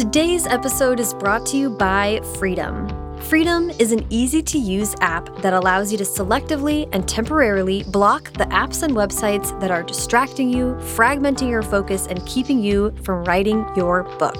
[0.00, 2.88] Today's episode is brought to you by Freedom.
[3.18, 8.32] Freedom is an easy to use app that allows you to selectively and temporarily block
[8.32, 13.24] the apps and websites that are distracting you, fragmenting your focus, and keeping you from
[13.24, 14.38] writing your book.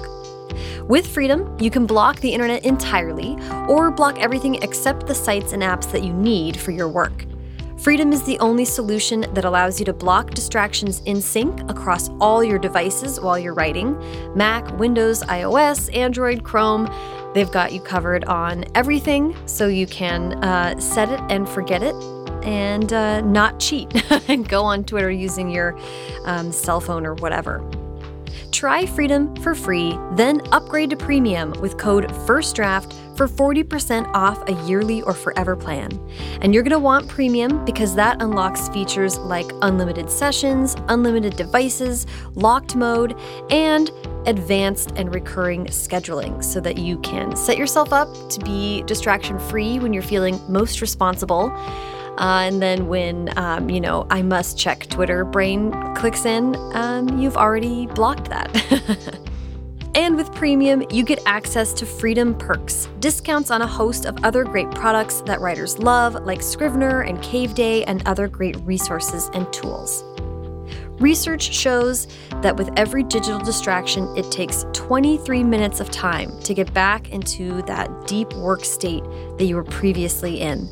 [0.89, 3.37] With Freedom, you can block the internet entirely
[3.69, 7.30] or block everything except the sites and apps that you need for your work.
[7.81, 12.43] Freedom is the only solution that allows you to block distractions in sync across all
[12.43, 13.97] your devices while you're writing
[14.35, 16.87] Mac, Windows, iOS, Android, Chrome.
[17.33, 21.95] They've got you covered on everything, so you can uh, set it and forget it
[22.43, 23.91] and uh, not cheat
[24.29, 25.75] and go on Twitter using your
[26.25, 27.67] um, cell phone or whatever.
[28.51, 34.53] Try Freedom for free, then upgrade to Premium with code FIRSTDRAFT for 40% off a
[34.67, 35.91] yearly or forever plan.
[36.41, 42.07] And you're going to want Premium because that unlocks features like unlimited sessions, unlimited devices,
[42.35, 43.91] locked mode, and
[44.25, 49.79] advanced and recurring scheduling so that you can set yourself up to be distraction free
[49.79, 51.51] when you're feeling most responsible.
[52.17, 57.19] Uh, and then when, um, you know, I must check Twitter brain clicks in, um,
[57.19, 59.17] you've already blocked that.
[59.93, 64.45] and with Premium, you get access to Freedom Perks, discounts on a host of other
[64.45, 70.03] great products that writers love, like Scrivener and Caveday, and other great resources and tools.
[71.01, 72.07] Research shows
[72.41, 77.61] that with every digital distraction, it takes 23 minutes of time to get back into
[77.63, 79.03] that deep work state
[79.37, 80.69] that you were previously in.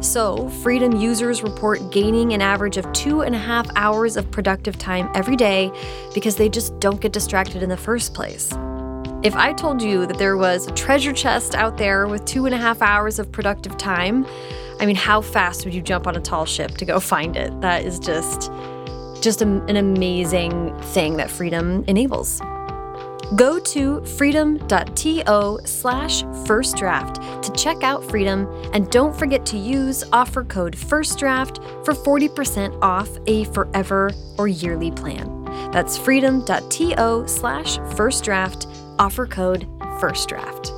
[0.00, 4.78] So, Freedom users report gaining an average of two and a half hours of productive
[4.78, 5.72] time every day
[6.14, 8.52] because they just don't get distracted in the first place.
[9.22, 12.54] If I told you that there was a treasure chest out there with two and
[12.54, 14.26] a half hours of productive time,
[14.80, 17.60] I mean, how fast would you jump on a tall ship to go find it?
[17.60, 18.50] That is just
[19.20, 22.40] just an amazing thing that freedom enables.
[23.36, 30.02] Go to freedom.to slash first draft to check out Freedom and don't forget to use
[30.12, 35.44] offer code FIRSTDRAFT for 40% off a forever or yearly plan.
[35.70, 38.66] That's freedom.to slash first draft,
[38.98, 39.68] offer code
[40.00, 40.76] FIRSTDRAFT.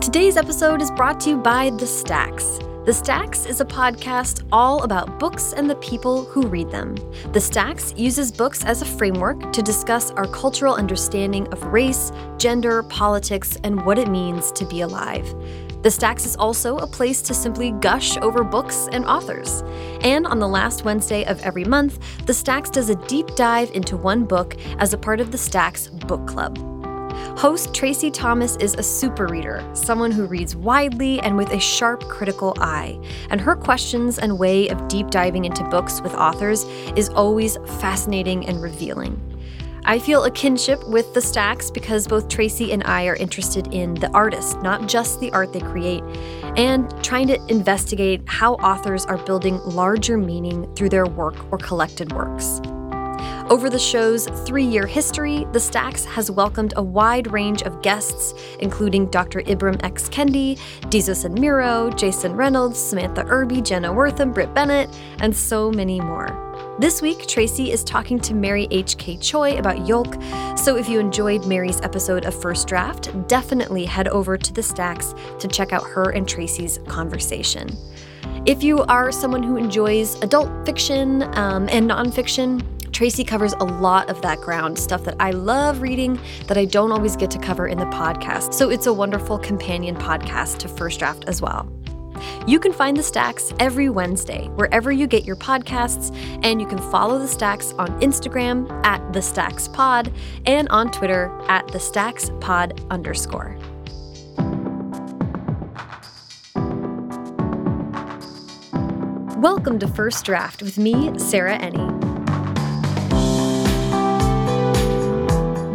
[0.00, 2.58] Today's episode is brought to you by The Stacks.
[2.86, 6.94] The Stacks is a podcast all about books and the people who read them.
[7.32, 12.84] The Stacks uses books as a framework to discuss our cultural understanding of race, gender,
[12.84, 15.26] politics, and what it means to be alive.
[15.82, 19.64] The Stacks is also a place to simply gush over books and authors.
[20.02, 23.96] And on the last Wednesday of every month, The Stacks does a deep dive into
[23.96, 26.75] one book as a part of the Stacks Book Club.
[27.36, 32.02] Host Traci Thomas is a super reader, someone who reads widely and with a sharp
[32.08, 32.98] critical eye.
[33.30, 36.64] And her questions and way of deep diving into books with authors
[36.96, 39.20] is always fascinating and revealing.
[39.88, 43.94] I feel a kinship with the Stacks because both Traci and I are interested in
[43.94, 46.02] the artist, not just the art they create,
[46.56, 52.12] and trying to investigate how authors are building larger meaning through their work or collected
[52.12, 52.60] works.
[53.48, 58.34] Over the show's three year history, The Stacks has welcomed a wide range of guests,
[58.58, 59.40] including Dr.
[59.42, 60.08] Ibram X.
[60.08, 60.58] Kendi,
[60.90, 64.90] Desus and Mero, Jason Reynolds, Samantha Irby, Jenna Wortham, Brit Bennett,
[65.20, 66.42] and so many more.
[66.80, 69.18] This week, Traci is talking to Mary H.K.
[69.18, 70.20] Choi about Yolk,
[70.56, 75.14] so if you enjoyed Mary's episode of First Draft, definitely head over to The Stacks
[75.38, 77.68] to check out her and Traci's conversation.
[78.44, 82.64] If you are someone who enjoys adult fiction um, and nonfiction,
[82.96, 86.92] Traci covers a lot of that ground, stuff that I love reading that I don't
[86.92, 88.54] always get to cover in the podcast.
[88.54, 91.70] So it's a wonderful companion podcast to First Draft as well.
[92.46, 96.10] You can find the Stacks every Wednesday, wherever you get your podcasts,
[96.42, 100.10] and you can follow the Stacks on Instagram at the Stacks Pod
[100.46, 103.58] and on Twitter at the Stacks Pod underscore.
[109.36, 112.05] Welcome to First Draft with me, Sarah Enni.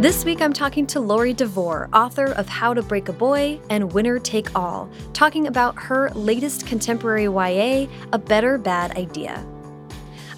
[0.01, 3.93] This week I'm talking to Laurie Devore, author of How to Break a Boy and
[3.93, 9.45] Winner Take All, talking about her latest contemporary YA, A Better Bad Idea.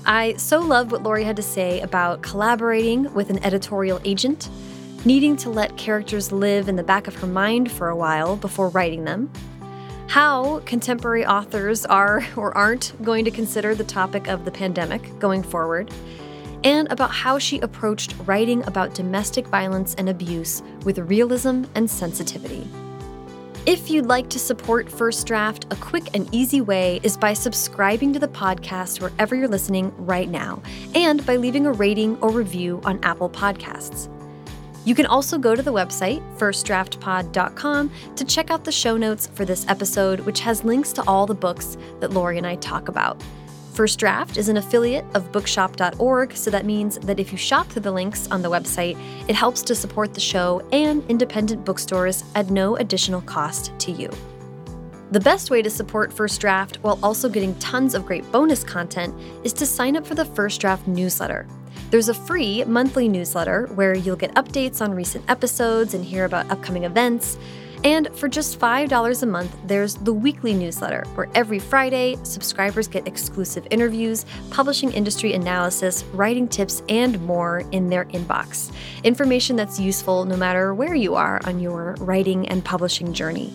[0.06, 4.50] I so loved what Laurie had to say about collaborating with an editorial agent,
[5.06, 8.68] needing to let characters live in the back of her mind for a while before
[8.68, 9.32] writing them,
[10.08, 15.42] how contemporary authors are or aren't going to consider the topic of the pandemic going
[15.42, 15.90] forward
[16.64, 22.68] and about how she approached writing about domestic violence and abuse with realism and sensitivity.
[23.66, 28.12] If you'd like to support First Draft, a quick and easy way is by subscribing
[28.12, 30.62] to the podcast wherever you're listening right now,
[30.96, 34.10] and by leaving a rating or review on Apple Podcasts.
[34.86, 39.46] You can also go to the website, firstdraftpod.com, to check out the show notes for
[39.46, 43.24] this episode, which has links to all the books that Laurie and I talk about.
[43.74, 47.82] First Draft is an affiliate of bookshop.org, so that means that if you shop through
[47.82, 48.96] the links on the website,
[49.28, 54.12] it helps to support the show and independent bookstores at no additional cost to you.
[55.10, 59.16] The best way to support First Draft while also getting tons of great bonus content
[59.44, 61.48] is to sign up for the First Draft newsletter.
[61.90, 66.50] There's a free monthly newsletter where you'll get updates on recent episodes and hear about
[66.52, 67.40] upcoming events.
[67.84, 73.06] And for just $5 a month, there's the weekly newsletter, where every Friday, subscribers get
[73.08, 78.72] exclusive interviews, publishing industry analysis, writing tips, and more in their inbox.
[79.04, 83.52] Information that's useful no matter where you are on your writing and publishing journey.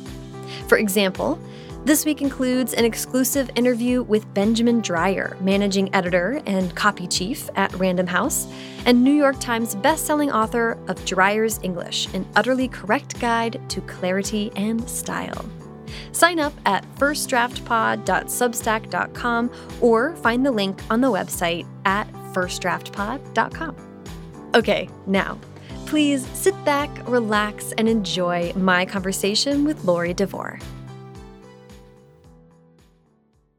[0.69, 1.39] For example,
[1.85, 7.73] this week includes an exclusive interview with Benjamin Dreyer, managing editor and copy chief at
[7.75, 8.47] Random House,
[8.85, 14.51] and New York Times bestselling author of Dreyer's English, an utterly correct guide to clarity
[14.57, 15.45] and style.
[16.13, 23.77] Sign up at firstdraftpod.substack.com or find the link on the website at firstdraftpod.com.
[24.55, 25.39] Okay, now,
[25.87, 30.59] please sit back, relax, and enjoy my conversation with Laurie Devore.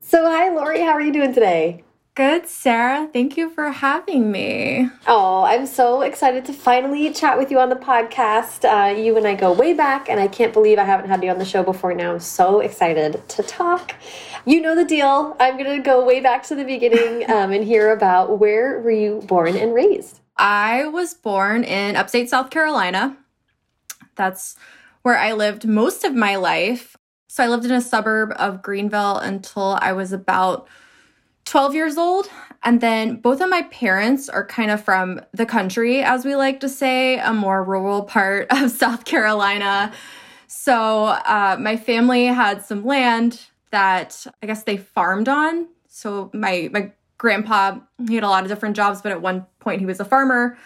[0.10, 0.82] So, hi, Laurie.
[0.82, 1.84] How are you doing today?
[2.16, 3.08] Good, Sarah.
[3.14, 4.90] Thank you for having me.
[5.06, 8.66] Oh, I'm so excited to finally chat with you on the podcast.
[8.66, 11.30] Uh, you and I go way back, and I can't believe I haven't had you
[11.30, 12.14] on the show before now.
[12.14, 13.94] I'm so excited to talk.
[14.48, 15.38] You know the deal.
[15.40, 18.90] I'm going to go way back to the beginning um, and hear about where were
[18.90, 20.22] you born and raised?
[20.38, 23.16] I was born in upstate South Carolina.
[24.16, 24.56] That's
[25.04, 26.98] where I lived most of my life.
[27.32, 30.68] So I lived in a suburb of Greenville until I was about
[31.46, 32.28] 12 years old.
[32.64, 36.60] And then both of my parents are kind of from the country, as we like
[36.62, 39.94] to say, a more rural part of South Carolina.
[40.48, 45.68] So uh, my family had some land that I guess they farmed on.
[45.88, 47.78] So my my grandpa
[48.08, 50.58] he had a lot of different jobs, but at one point he was a farmer.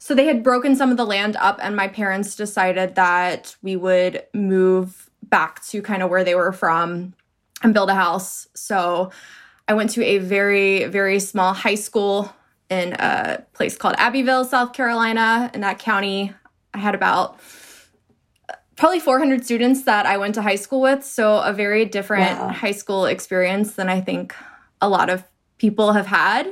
[0.00, 3.76] So they had broken some of the land up, and my parents decided that we
[3.76, 7.14] would move back to kind of where they were from
[7.62, 8.48] and build a house.
[8.54, 9.10] So
[9.68, 12.34] I went to a very, very small high school
[12.68, 16.32] in a place called Abbeville, South Carolina, in that county.
[16.72, 17.38] I had about
[18.76, 21.04] probably 400 students that I went to high school with.
[21.04, 22.48] So a very different wow.
[22.48, 24.34] high school experience than I think
[24.80, 25.24] a lot of
[25.58, 26.50] people have had.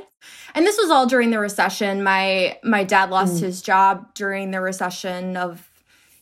[0.53, 2.03] And this was all during the recession.
[2.03, 3.39] My my dad lost mm.
[3.41, 5.69] his job during the recession of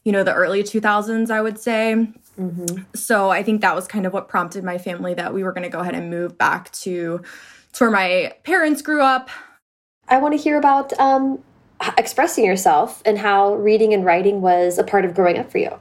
[0.03, 2.07] you know the early 2000s, I would say.
[2.39, 2.83] Mm-hmm.
[2.93, 5.63] So I think that was kind of what prompted my family that we were going
[5.63, 7.21] to go ahead and move back to
[7.73, 9.29] to where my parents grew up.
[10.07, 11.43] I want to hear about um,
[11.97, 15.77] expressing yourself and how reading and writing was a part of growing up for you.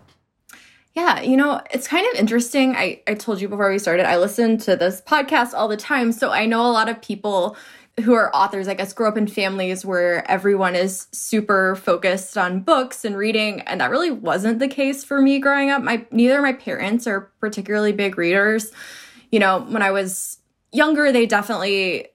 [0.94, 2.74] Yeah, you know, it's kind of interesting.
[2.74, 6.10] I, I told you before we started, I listen to this podcast all the time.
[6.10, 7.56] So I know a lot of people
[8.02, 12.60] who are authors, I guess, grow up in families where everyone is super focused on
[12.60, 15.82] books and reading, and that really wasn't the case for me growing up.
[15.82, 18.70] My neither my parents are particularly big readers.
[19.30, 20.38] You know, when I was
[20.72, 22.08] younger, they definitely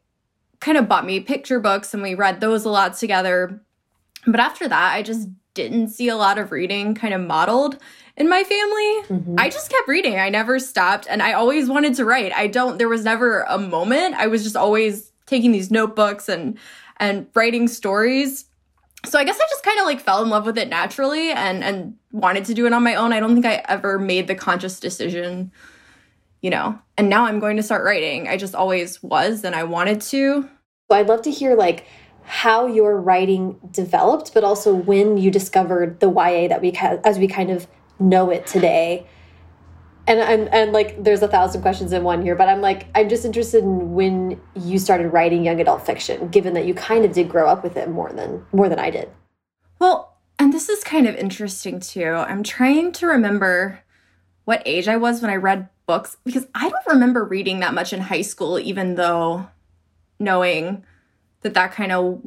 [0.60, 3.62] kind of bought me picture books and we read those a lot together.
[4.28, 7.78] But after that, I just didn't see a lot of reading kind of modeled
[8.16, 9.20] in my family.
[9.20, 9.36] Mm-hmm.
[9.38, 10.20] I just kept reading.
[10.20, 12.32] I never stopped and I always wanted to write.
[12.34, 14.16] I don't there was never a moment.
[14.16, 16.60] I was just always taking these notebooks and
[16.98, 18.46] and writing stories.
[19.04, 21.64] So I guess I just kind of like fell in love with it naturally and
[21.64, 23.14] and wanted to do it on my own.
[23.14, 25.52] I don't think I ever made the conscious decision,
[26.42, 26.78] you know.
[26.98, 28.28] And now I'm going to start writing.
[28.28, 30.48] I just always was and I wanted to.
[30.92, 31.88] I'd love to hear like
[32.24, 36.74] how your writing developed, but also when you discovered the YA that we
[37.04, 37.68] as we kind of
[38.00, 39.08] know it today
[40.08, 43.08] and and and like there's a thousand questions in one here but i'm like i'm
[43.08, 47.14] just interested in when you started writing young adult fiction given that you kind of
[47.14, 49.10] did grow up with it more than more than i did.
[49.80, 52.04] Well and this is kind of interesting too.
[52.04, 53.84] I'm trying to remember
[54.46, 57.94] what age i was when i read books because i don't remember reading that much
[57.94, 59.48] in high school even though
[60.20, 60.84] knowing
[61.42, 62.22] that that kind of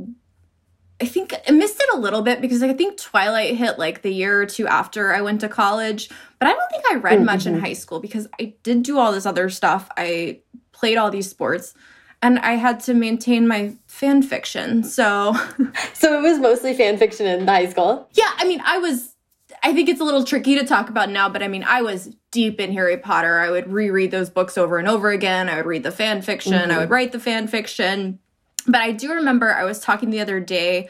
[1.01, 4.13] I think I missed it a little bit because I think Twilight hit like the
[4.13, 6.09] year or two after I went to college.
[6.39, 7.33] But I don't think I read mm -hmm.
[7.33, 7.65] much in mm-hmm.
[7.65, 9.89] high school because I did do all this other stuff.
[9.97, 10.41] I
[10.73, 11.75] played all these sports
[12.23, 14.83] and I had to maintain my fan fiction.
[14.83, 15.35] So
[15.95, 18.09] So it was mostly fan fiction in high school?
[18.13, 19.15] Yeah, I mean, I was
[19.63, 22.11] I think it's a little tricky to talk about now, but I mean, I was
[22.31, 23.41] deep in Harry Potter.
[23.41, 25.49] I would reread those books over and over again.
[25.49, 26.53] I would read the fan fiction.
[26.55, 26.75] Mm -hmm.
[26.75, 28.19] I would write the fan fiction.
[28.67, 30.89] But I do remember I was talking the other day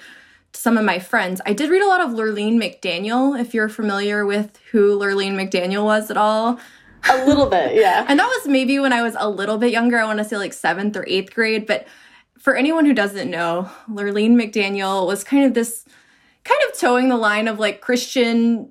[0.52, 1.40] to some of my friends.
[1.44, 5.84] I did read a lot of Lurlene McDaniel, if you're familiar with who Lurlene McDaniel
[5.84, 6.58] was at all.
[7.10, 8.04] A little bit, yeah.
[8.08, 9.98] and that was maybe when I was a little bit younger.
[9.98, 11.66] I want to say like seventh or eighth grade.
[11.66, 11.86] But
[12.38, 15.84] for anyone who doesn't know, Lurlene McDaniel was kind of this
[16.44, 18.70] kind of towing the line of like Christian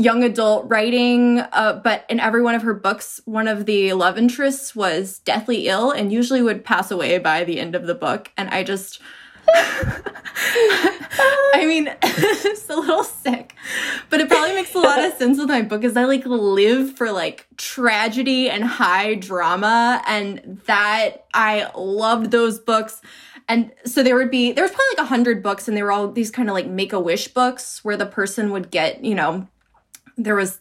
[0.00, 4.16] young adult writing, uh, but in every one of her books, one of the love
[4.16, 8.30] interests was deathly ill and usually would pass away by the end of the book.
[8.36, 9.00] And I just.
[11.52, 13.54] I mean, it's a little sick,
[14.08, 16.96] but it probably makes a lot of sense with my book because I like live
[16.96, 23.02] for like tragedy and high drama and that I loved those books.
[23.48, 25.90] And so there would be there was probably like a hundred books and they were
[25.90, 29.14] all these kind of like make a wish books where the person would get, you
[29.14, 29.48] know,
[30.24, 30.58] there was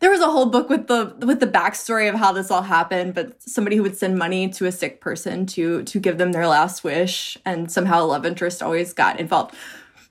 [0.00, 3.14] there was a whole book with the with the backstory of how this all happened
[3.14, 6.46] but somebody who would send money to a sick person to to give them their
[6.46, 9.54] last wish and somehow a love interest always got involved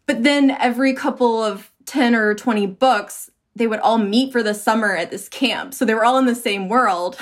[0.06, 4.54] but then every couple of 10 or 20 books they would all meet for the
[4.54, 7.18] summer at this camp so they were all in the same world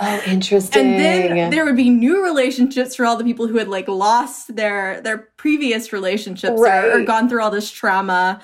[0.00, 0.86] Oh, interesting.
[0.94, 4.54] And then there would be new relationships for all the people who had like lost
[4.54, 6.84] their their previous relationships right.
[6.84, 8.40] or, or, gone through all this trauma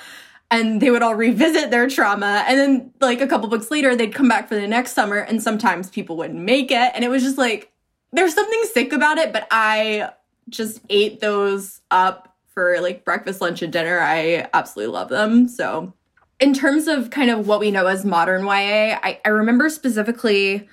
[0.50, 2.44] and they would all revisit their trauma.
[2.46, 5.42] And then like a couple books later they'd come back for the next summer and
[5.42, 6.92] sometimes people wouldn't make it.
[6.94, 7.72] And it was just like
[8.12, 10.08] there's something sick about it but i
[10.48, 13.98] just ate those up for like breakfast lunch and dinner.
[13.98, 15.48] I absolutely love them.
[15.48, 15.92] So
[16.38, 20.68] in terms of kind of what we know as modern ya i, I remember specifically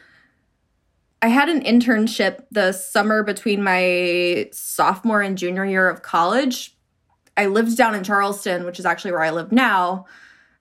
[1.23, 6.75] I had an internship the summer between my sophomore and junior year of college
[7.37, 10.05] I lived down in Charleston, which is actually where I live now.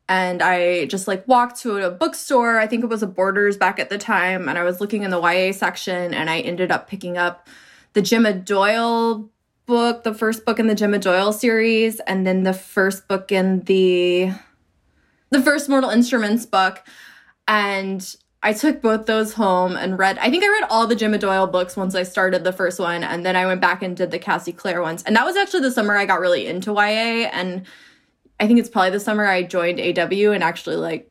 [0.09, 2.59] And I just like walked to a bookstore.
[2.59, 4.49] I think it was a Borders back at the time.
[4.49, 7.49] And I was looking in the YA section and I ended up picking up
[7.93, 9.31] the Gemma Doyle
[9.67, 13.61] book, the first book in the Gemma Doyle series, and then the first book in
[13.61, 14.33] the
[15.31, 16.83] the first Mortal Instruments book.
[17.47, 20.17] And I took both those home and read.
[20.19, 23.05] I think I read all the Gemma Doyle books once I started the first one,
[23.05, 25.03] and then I went back and did the Cassie Clare ones.
[25.03, 27.29] And that was actually the summer I got really into YA.
[27.33, 27.67] And
[28.39, 31.11] I think it's probably the summer I joined AW and actually like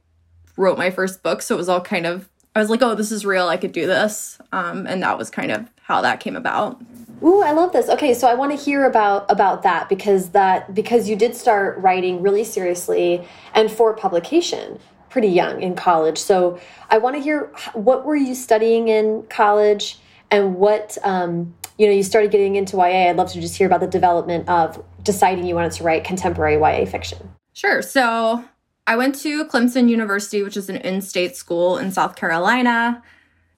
[0.57, 1.43] wrote my first book.
[1.43, 3.47] So it was all kind of I was like, oh, this is real.
[3.47, 4.39] I could do this.
[4.51, 6.81] Um, and that was kind of how that came about.
[7.21, 7.89] Ooh, I love this.
[7.89, 11.77] Okay, so I want to hear about about that because that because you did start
[11.77, 14.79] writing really seriously and for publication
[15.09, 16.17] pretty young in college.
[16.17, 19.99] So I want to hear what were you studying in college
[20.31, 23.09] and what um, you know you started getting into YA.
[23.09, 26.55] I'd love to just hear about the development of deciding you wanted to write contemporary
[26.55, 27.31] YA fiction.
[27.53, 27.81] Sure.
[27.81, 28.43] So
[28.87, 33.03] I went to Clemson University, which is an in-state school in South Carolina.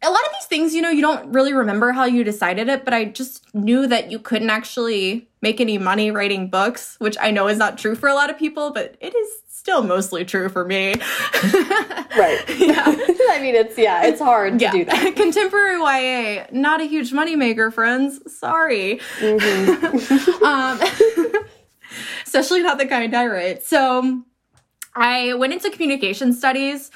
[0.04, 2.84] A lot of these things, you know, you don't really remember how you decided it,
[2.84, 7.32] but I just knew that you couldn't actually make any money writing books, which I
[7.32, 9.30] know is not true for a lot of people, but it is
[9.62, 10.88] still mostly true for me.
[12.18, 12.44] right.
[12.58, 12.84] Yeah.
[13.30, 14.72] I mean, it's, yeah, it's hard yeah.
[14.72, 15.16] to do that.
[15.16, 18.20] Contemporary YA, not a huge moneymaker, friends.
[18.36, 19.00] Sorry.
[19.20, 20.44] Mm-hmm.
[20.44, 20.82] um,
[22.26, 23.64] especially not the kind I write.
[23.64, 24.24] So
[24.96, 26.90] I went into communication studies.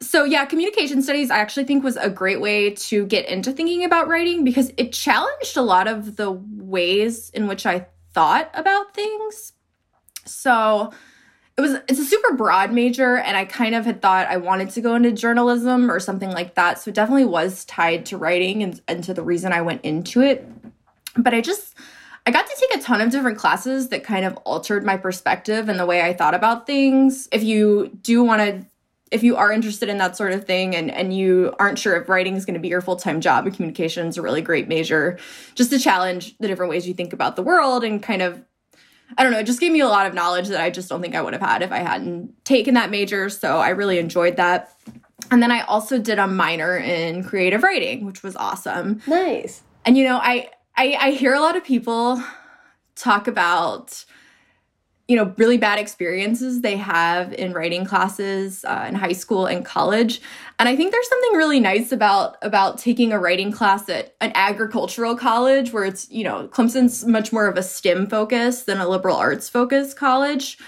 [0.00, 3.82] So, yeah, communication studies I actually think was a great way to get into thinking
[3.82, 8.94] about writing because it challenged a lot of the ways in which I thought about
[8.94, 9.54] things.
[10.24, 10.92] So,
[11.56, 14.70] it was it's a super broad major and i kind of had thought i wanted
[14.70, 16.78] to go into journalism or something like that.
[16.78, 20.20] So it definitely was tied to writing and, and to the reason i went into
[20.20, 20.48] it.
[21.16, 21.74] But i just
[22.26, 25.68] i got to take a ton of different classes that kind of altered my perspective
[25.68, 27.28] and the way i thought about things.
[27.32, 28.66] If you do want to
[29.12, 32.08] if you are interested in that sort of thing and, and you aren't sure if
[32.08, 35.18] writing is going to be your full-time job and communication is a really great major
[35.54, 38.42] just to challenge the different ways you think about the world and kind of
[39.16, 41.02] I don't know, it just gave me a lot of knowledge that I just don't
[41.02, 43.28] think I would have had if I hadn't taken that major.
[43.28, 44.74] So I really enjoyed that.
[45.30, 49.00] And then I also did a minor in creative writing, which was awesome.
[49.06, 49.62] Nice.
[49.84, 52.22] And you know, I I, I hear a lot of people
[52.94, 54.04] talk about
[55.08, 59.64] you know really bad experiences they have in writing classes uh, in high school and
[59.64, 60.20] college
[60.62, 64.30] and i think there's something really nice about about taking a writing class at an
[64.36, 68.88] agricultural college where it's you know clemson's much more of a stem focus than a
[68.88, 70.58] liberal arts focused college.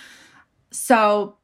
[0.72, 1.36] So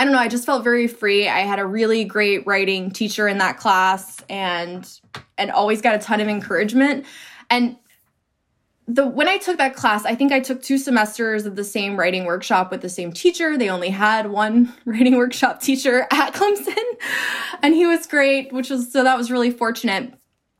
[0.00, 1.28] i don't know i just felt very free.
[1.28, 4.84] I had a really great writing teacher in that class and
[5.38, 7.06] and always got a ton of encouragement.
[7.50, 7.76] And
[8.86, 11.96] the when I took that class, I think I took two semesters of the same
[11.96, 13.56] writing workshop with the same teacher.
[13.56, 16.76] They only had one writing workshop teacher at Clemson,
[17.62, 20.14] and he was great, which was so that was really fortunate.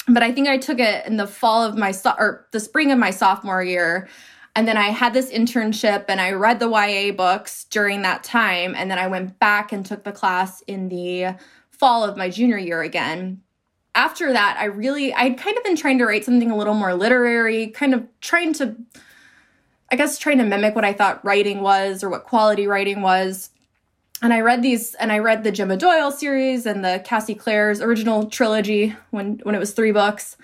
[0.07, 2.93] But I think I took it in the fall of my so- or the spring
[2.93, 4.09] of my sophomore year.
[4.57, 8.75] And then I had this internship and I read the YA books during that time.
[8.76, 11.37] And then I went back and took the class in the
[11.71, 13.40] fall of my junior year again.
[13.95, 16.95] After that, I really, I'd kind of been trying to write something a little more
[16.95, 18.77] literary, kind of trying to,
[19.91, 23.51] I guess, trying to mimic what I thought writing was or what quality writing was.
[24.21, 27.81] And I read these, and I read the Gemma Doyle series and the Cassie Clare's
[27.81, 30.37] original trilogy when when it was three books,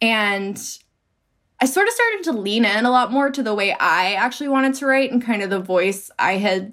[0.00, 0.60] and
[1.60, 4.48] I sort of started to lean in a lot more to the way I actually
[4.48, 6.72] wanted to write and kind of the voice I had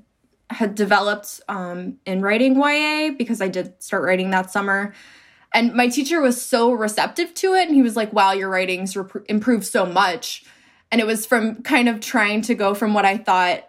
[0.50, 4.94] had developed um, in writing YA because I did start writing that summer.
[5.54, 8.96] And my teacher was so receptive to it, and he was like, "Wow, your writing's
[9.28, 10.44] improved so much."
[10.92, 13.68] And it was from kind of trying to go from what I thought,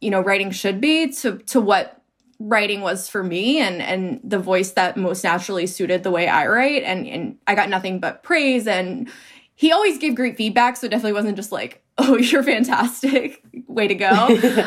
[0.00, 2.00] you know, writing should be to to what
[2.40, 6.46] writing was for me and and the voice that most naturally suited the way I
[6.46, 9.10] write and and I got nothing but praise and
[9.58, 13.88] he always gave great feedback, so it definitely wasn't just like, "Oh, you're fantastic, way
[13.88, 14.08] to go."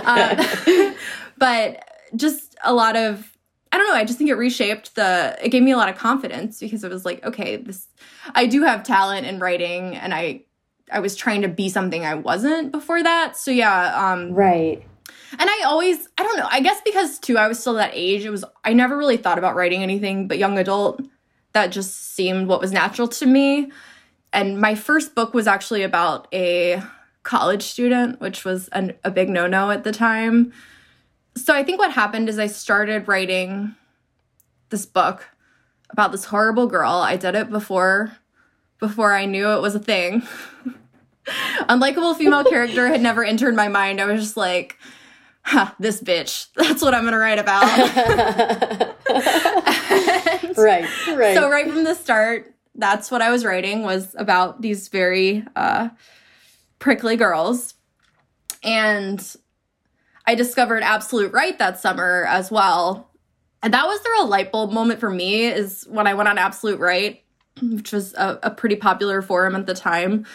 [0.04, 0.94] um,
[1.38, 3.31] but just a lot of,
[3.72, 3.96] I don't know.
[3.96, 5.38] I just think it reshaped the.
[5.42, 7.88] It gave me a lot of confidence because it was like, okay, this,
[8.36, 10.44] I do have talent in writing, and I,
[10.92, 13.38] I was trying to be something I wasn't before that.
[13.38, 14.86] So yeah, um, right.
[15.40, 16.48] And I always, I don't know.
[16.50, 18.26] I guess because too, I was still that age.
[18.26, 21.02] It was I never really thought about writing anything but young adult.
[21.54, 23.72] That just seemed what was natural to me
[24.34, 26.82] and my first book was actually about a
[27.24, 30.54] college student, which was an, a big no no at the time.
[31.36, 33.76] So I think what happened is I started writing
[34.70, 35.28] this book
[35.90, 36.92] about this horrible girl.
[36.92, 38.18] I did it before
[38.80, 40.24] before I knew it was a thing.
[41.70, 44.02] Unlikable female character had never entered my mind.
[44.02, 44.78] I was just like,
[45.44, 46.48] huh, this bitch.
[46.56, 47.64] That's what I'm going to write about.
[50.58, 51.36] right, right.
[51.36, 55.90] So right from the start, that's what I was writing was about these very uh,
[56.80, 57.74] prickly girls.
[58.64, 59.22] And
[60.32, 63.10] I discovered Absolute Write that summer as well.
[63.62, 66.38] And that was the real light bulb moment for me is when I went on
[66.38, 67.26] Absolute Write,
[67.62, 70.26] which was a, a pretty popular forum at the time.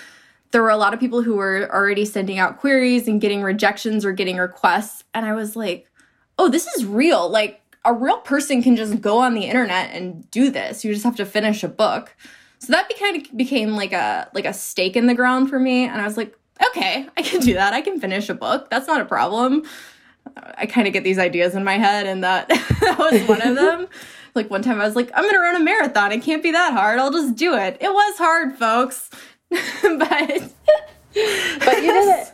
[0.51, 4.05] There were a lot of people who were already sending out queries and getting rejections
[4.05, 5.03] or getting requests.
[5.15, 5.91] And I was like,
[6.39, 7.31] oh, this is real.
[7.31, 10.85] Like, a real person can just go on the internet and do this.
[10.85, 12.15] You just have to finish a book.
[12.59, 15.85] So that kind of became like a like a stake in the ground for me,
[15.85, 16.37] and I was like,
[16.69, 17.73] okay, I can do that.
[17.73, 18.71] I can finish a book.
[18.71, 19.65] That's not a problem.
[20.59, 22.49] I kind of get these ideas in my head, and that
[22.81, 23.89] that was one of them.
[24.35, 26.13] like one time, I was like, I'm gonna run a marathon.
[26.13, 26.99] It can't be that hard.
[26.99, 27.77] I'll just do it.
[27.81, 29.11] It was hard, folks,
[29.51, 30.53] but.
[31.61, 32.33] but you did it.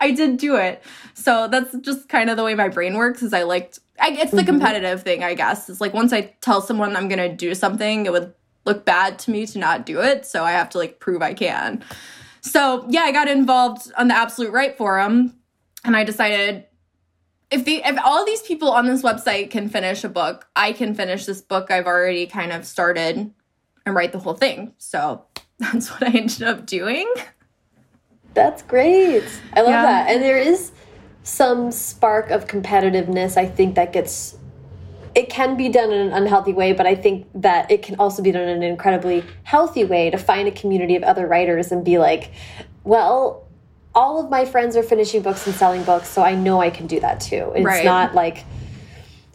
[0.00, 0.82] I did do it.
[1.14, 3.22] So that's just kind of the way my brain works.
[3.22, 4.46] Is I liked I, it's the mm-hmm.
[4.46, 5.68] competitive thing, I guess.
[5.68, 8.32] It's like once I tell someone I'm gonna do something, it would
[8.64, 10.26] look bad to me to not do it.
[10.26, 11.84] So I have to like prove I can.
[12.42, 15.34] So yeah, I got involved on the Absolute Write forum,
[15.84, 16.66] and I decided
[17.50, 20.94] if the if all these people on this website can finish a book, I can
[20.94, 23.32] finish this book I've already kind of started
[23.86, 24.74] and write the whole thing.
[24.78, 25.24] So
[25.58, 27.12] that's what I ended up doing.
[28.34, 29.24] That's great.
[29.54, 29.82] I love yeah.
[29.82, 30.10] that.
[30.10, 30.72] And there is
[31.22, 34.36] some spark of competitiveness I think that gets
[35.14, 38.22] it can be done in an unhealthy way, but I think that it can also
[38.22, 41.84] be done in an incredibly healthy way to find a community of other writers and
[41.84, 42.30] be like,
[42.84, 43.48] well,
[43.94, 46.86] all of my friends are finishing books and selling books, so I know I can
[46.86, 47.52] do that too.
[47.54, 47.84] It's right.
[47.84, 48.44] not like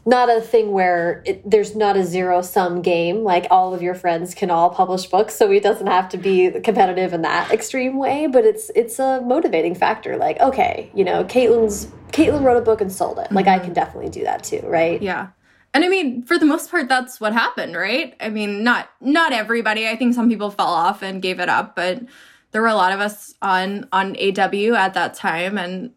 [0.05, 3.95] not a thing where it, there's not a zero sum game like all of your
[3.95, 7.97] friends can all publish books so it doesn't have to be competitive in that extreme
[7.97, 12.61] way but it's it's a motivating factor like okay you know caitlin's caitlin wrote a
[12.61, 13.53] book and sold it like mm -hmm.
[13.53, 13.65] i mm-hmm.
[13.65, 15.27] can definitely do that too right yeah
[15.75, 19.31] and i mean for the most part that's what happened right i mean not not
[19.33, 22.01] everybody i think some people fell off and gave it up but
[22.51, 25.91] there were a lot of us on on aw at that time and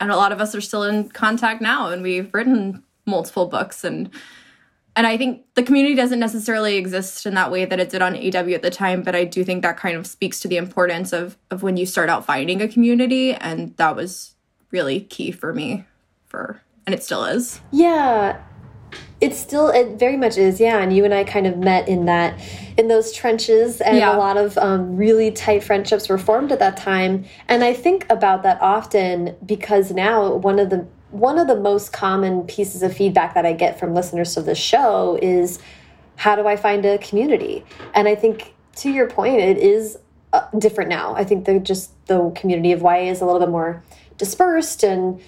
[0.00, 3.84] and a lot of us are still in contact now and we've written multiple books
[3.84, 4.08] and
[4.96, 8.14] and I think the community doesn't necessarily exist in that way that it did on
[8.14, 11.12] AW at the time, but I do think that kind of speaks to the importance
[11.12, 14.36] of of when you start out finding a community and that was
[14.70, 15.84] really key for me
[16.26, 17.60] for and it still is.
[17.72, 18.40] Yeah.
[19.20, 20.78] It still it very much is, yeah.
[20.80, 22.40] And you and I kind of met in that
[22.76, 24.14] in those trenches and yeah.
[24.14, 27.24] a lot of um, really tight friendships were formed at that time.
[27.48, 31.92] And I think about that often because now one of the one of the most
[31.92, 35.60] common pieces of feedback that I get from listeners to the show is
[36.16, 37.64] how do I find a community?
[37.94, 39.96] And I think to your point, it is
[40.32, 41.14] uh, different now.
[41.14, 43.82] I think the just the community of YA is a little bit more
[44.18, 45.20] dispersed and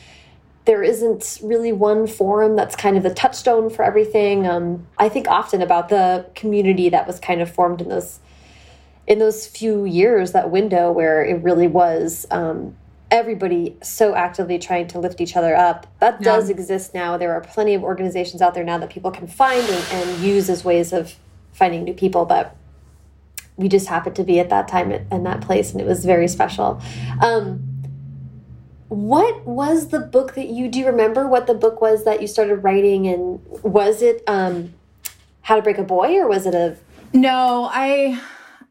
[0.66, 4.46] there isn't really one forum that's kind of the touchstone for everything.
[4.46, 8.20] Um, I think often about the community that was kind of formed in those
[9.06, 12.74] in those few years, that window where it really was um,
[13.08, 15.86] everybody so actively trying to lift each other up.
[16.00, 16.24] That Yeah.
[16.32, 17.16] does exist now.
[17.16, 20.50] There are plenty of organizations out there now that people can find and, and use
[20.50, 21.14] as ways of
[21.52, 22.56] finding new people, but
[23.56, 26.26] we just happened to be at that time and that place and it was very
[26.26, 26.80] special.
[27.22, 27.62] Um,
[28.88, 32.28] what was the book that you do you remember what the book was that you
[32.28, 34.72] started writing and was it um,
[35.42, 36.76] How to Break a Boy or was it a
[37.12, 38.20] No, I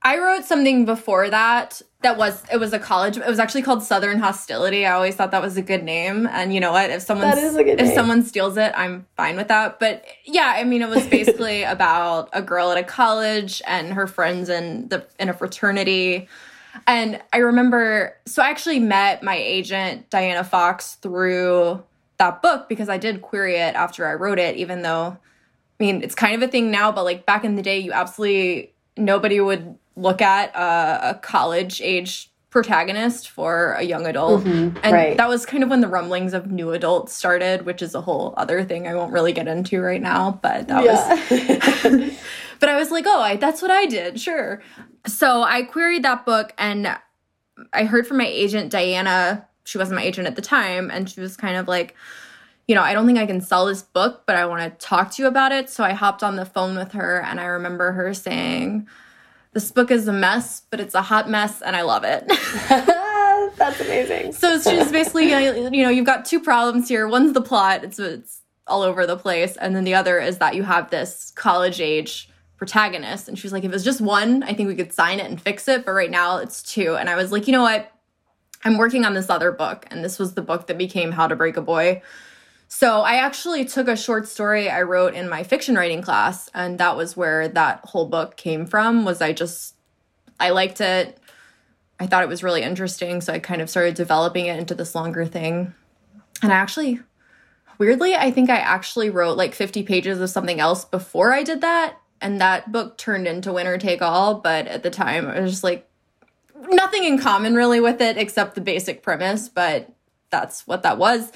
[0.01, 1.81] I wrote something before that.
[2.01, 3.17] That was it was a college.
[3.17, 4.85] It was actually called Southern Hostility.
[4.85, 6.27] I always thought that was a good name.
[6.27, 6.91] And you know what?
[6.91, 7.95] If someone That is a good if name.
[7.95, 9.79] someone steals it, I'm fine with that.
[9.79, 14.05] But yeah, I mean, it was basically about a girl at a college and her
[14.05, 16.27] friends in the in a fraternity.
[16.87, 21.83] And I remember, so I actually met my agent Diana Fox through
[22.17, 25.17] that book because I did query it after I wrote it, even though
[25.79, 27.91] I mean, it's kind of a thing now, but like back in the day, you
[27.91, 34.45] absolutely nobody would look at a, a college age protagonist for a young adult.
[34.45, 34.77] Mm-hmm.
[34.81, 35.17] and right.
[35.17, 38.33] that was kind of when the rumblings of new adults started, which is a whole
[38.37, 40.39] other thing I won't really get into right now.
[40.41, 42.17] But that was
[42.61, 44.61] but I was like, oh, I, that's what I did, sure.
[45.07, 46.97] So I queried that book and
[47.73, 49.47] I heard from my agent, Diana.
[49.63, 50.89] She wasn't my agent at the time.
[50.91, 51.95] And she was kind of like,
[52.67, 55.11] you know, I don't think I can sell this book, but I want to talk
[55.11, 55.69] to you about it.
[55.69, 58.87] So I hopped on the phone with her and I remember her saying,
[59.53, 62.25] this book is a mess, but it's a hot mess and I love it.
[63.57, 64.33] That's amazing.
[64.33, 67.07] So she's basically, you know, you've got two problems here.
[67.07, 70.55] One's the plot; it's it's all over the place, and then the other is that
[70.55, 73.27] you have this college age protagonist.
[73.27, 75.41] And she's like, if it was just one, I think we could sign it and
[75.41, 75.85] fix it.
[75.85, 76.95] But right now, it's two.
[76.95, 77.91] And I was like, you know what?
[78.63, 81.35] I'm working on this other book, and this was the book that became How to
[81.35, 82.01] Break a Boy.
[82.67, 86.79] So I actually took a short story I wrote in my fiction writing class, and
[86.79, 89.05] that was where that whole book came from.
[89.05, 89.75] Was I just
[90.39, 91.19] I liked it.
[91.99, 94.95] I thought it was really interesting, so I kind of started developing it into this
[94.95, 95.73] longer thing.
[96.41, 96.99] And I actually,
[97.77, 101.61] weirdly, I think I actually wrote like 50 pages of something else before I did
[101.61, 101.97] that.
[102.21, 104.35] And that book turned into Winner Take All.
[104.35, 105.87] But at the time, I was just like,
[106.69, 109.49] nothing in common really with it except the basic premise.
[109.49, 109.91] But
[110.29, 111.31] that's what that was.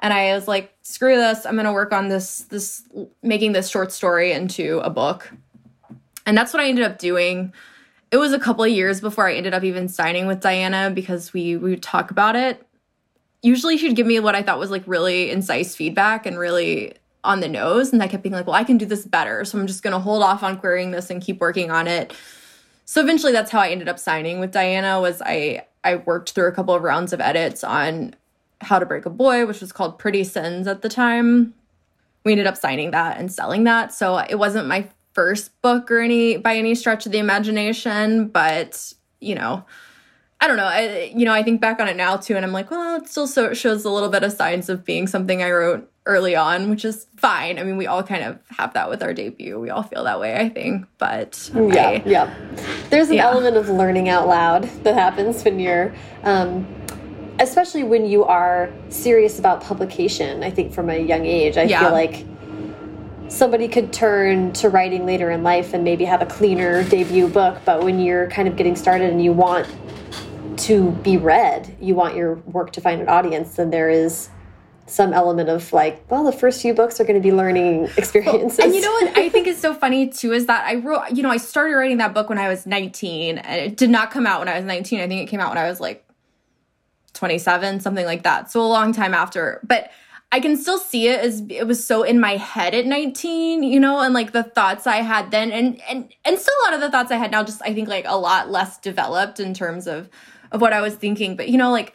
[0.00, 1.46] And I was like, screw this.
[1.46, 2.82] I'm going to work on this, this,
[3.22, 5.32] making this short story into a book.
[6.26, 7.52] And that's what I ended up doing
[8.12, 11.32] it was a couple of years before I ended up even signing with Diana because
[11.32, 12.64] we we would talk about it.
[13.40, 16.92] Usually she'd give me what I thought was like really incisive feedback and really
[17.24, 17.92] on the nose.
[17.92, 19.44] And I kept being like, well, I can do this better.
[19.44, 22.14] So I'm just gonna hold off on querying this and keep working on it.
[22.84, 26.48] So eventually that's how I ended up signing with Diana was I I worked through
[26.48, 28.14] a couple of rounds of edits on
[28.60, 31.54] How to Break a Boy, which was called Pretty Sins at the time.
[32.24, 33.92] We ended up signing that and selling that.
[33.92, 38.92] So it wasn't my first book or any by any stretch of the imagination, but
[39.20, 39.64] you know,
[40.42, 40.64] I don't know.
[40.66, 43.08] I you know, I think back on it now too, and I'm like, well, it
[43.08, 46.68] still so shows a little bit of signs of being something I wrote early on,
[46.68, 47.60] which is fine.
[47.60, 49.60] I mean, we all kind of have that with our debut.
[49.60, 50.86] We all feel that way, I think.
[50.98, 52.34] But Yeah, I- yeah.
[52.90, 53.30] There's an Yeah.
[53.30, 56.66] element of learning out loud that happens when you're, um,
[57.38, 60.42] especially when you are serious about publication.
[60.42, 61.78] I think from a young age, I Yeah.
[61.82, 62.24] feel like
[63.28, 67.58] somebody could turn to writing later in life and maybe have a cleaner debut book.
[67.64, 69.68] But when you're kind of getting started and you want
[70.58, 74.28] to be read, you want your work to find an audience, then there is
[74.86, 78.58] some element of like, well, the first few books are going to be learning experiences.
[78.58, 81.22] And you know what I think is so funny too is that I wrote, you
[81.22, 84.26] know, I started writing that book when I was 19 and it did not come
[84.26, 85.00] out when I was 19.
[85.00, 86.06] I think it came out when I was like
[87.14, 88.50] 27, something like that.
[88.50, 89.60] So a long time after.
[89.62, 89.90] But
[90.32, 93.78] I can still see it as it was so in my head at 19, you
[93.78, 96.80] know, and like the thoughts I had then and and and still a lot of
[96.80, 99.86] the thoughts I had now just I think like a lot less developed in terms
[99.86, 100.08] of
[100.52, 101.36] of what I was thinking.
[101.36, 101.92] But you know, like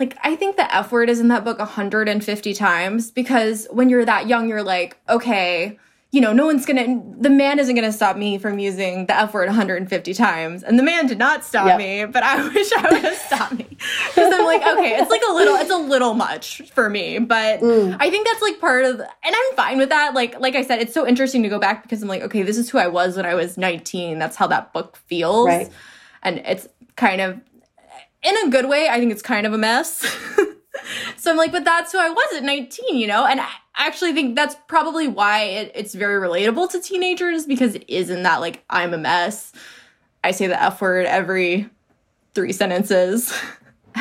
[0.00, 4.04] like I think the F word is in that book 150 times because when you're
[4.04, 5.78] that young, you're like, okay,
[6.10, 9.34] you know, no one's gonna, the man isn't gonna stop me from using the F
[9.34, 10.62] word 150 times.
[10.62, 11.78] And the man did not stop Yep.
[11.78, 13.66] me, but I wish I would have stopped me.
[13.68, 17.18] Because I'm like, okay, it's like a little, it's a little much for me.
[17.18, 17.94] But mm.
[18.00, 20.14] I think that's like part of, and I'm fine with that.
[20.14, 22.56] Like, like I said, it's so interesting to go back because I'm like, okay, this
[22.56, 24.18] is who I was when I was 19.
[24.18, 25.48] That's how that book feels.
[25.48, 25.70] Right.
[26.22, 26.66] And it's
[26.96, 27.38] kind of,
[28.22, 29.98] in a good way, I think it's kind of a mess.
[31.16, 33.24] so I'm like, but that's who I was at 19, you know?
[33.24, 37.84] And I actually think that's probably why it, it's very relatable to teenagers because it
[37.88, 39.52] isn't that, like, I'm a mess.
[40.24, 41.68] I say the F word every
[42.34, 43.32] three sentences.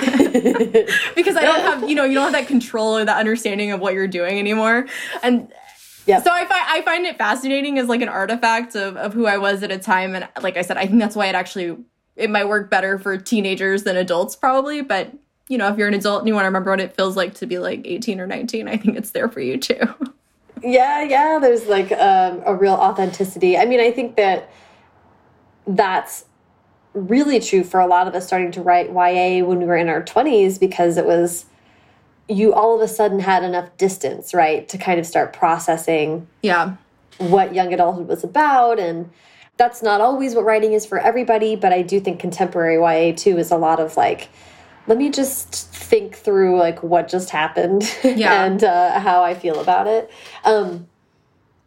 [1.15, 3.79] because I don't have, you know, you don't have that control or that understanding of
[3.79, 4.85] what you're doing anymore.
[5.23, 5.51] And
[6.05, 6.21] yeah.
[6.21, 9.37] so I find I find it fascinating as like an artifact of, of who I
[9.37, 10.13] was at a time.
[10.13, 11.77] And like I said, I think that's why it actually
[12.17, 15.13] it might work better for teenagers than adults probably, but
[15.47, 17.35] you know, if you're an adult and you want to remember what it feels like
[17.35, 19.79] to be like 18 or 19, I think it's there for you too.
[20.61, 23.57] Yeah, yeah, there's like um, a real authenticity.
[23.57, 24.49] I mean, I think that
[25.67, 26.25] that's
[26.93, 29.87] really true for a lot of us starting to write YA when we were in
[29.87, 31.45] our 20s because it was
[32.27, 36.75] you all of a sudden had enough distance, right, to kind of start processing yeah
[37.19, 39.09] what young adulthood was about and
[39.57, 43.37] that's not always what writing is for everybody, but I do think contemporary YA too
[43.37, 44.29] is a lot of like
[44.87, 48.45] let me just think through like what just happened yeah.
[48.45, 50.09] and uh, how I feel about it.
[50.45, 50.87] Um,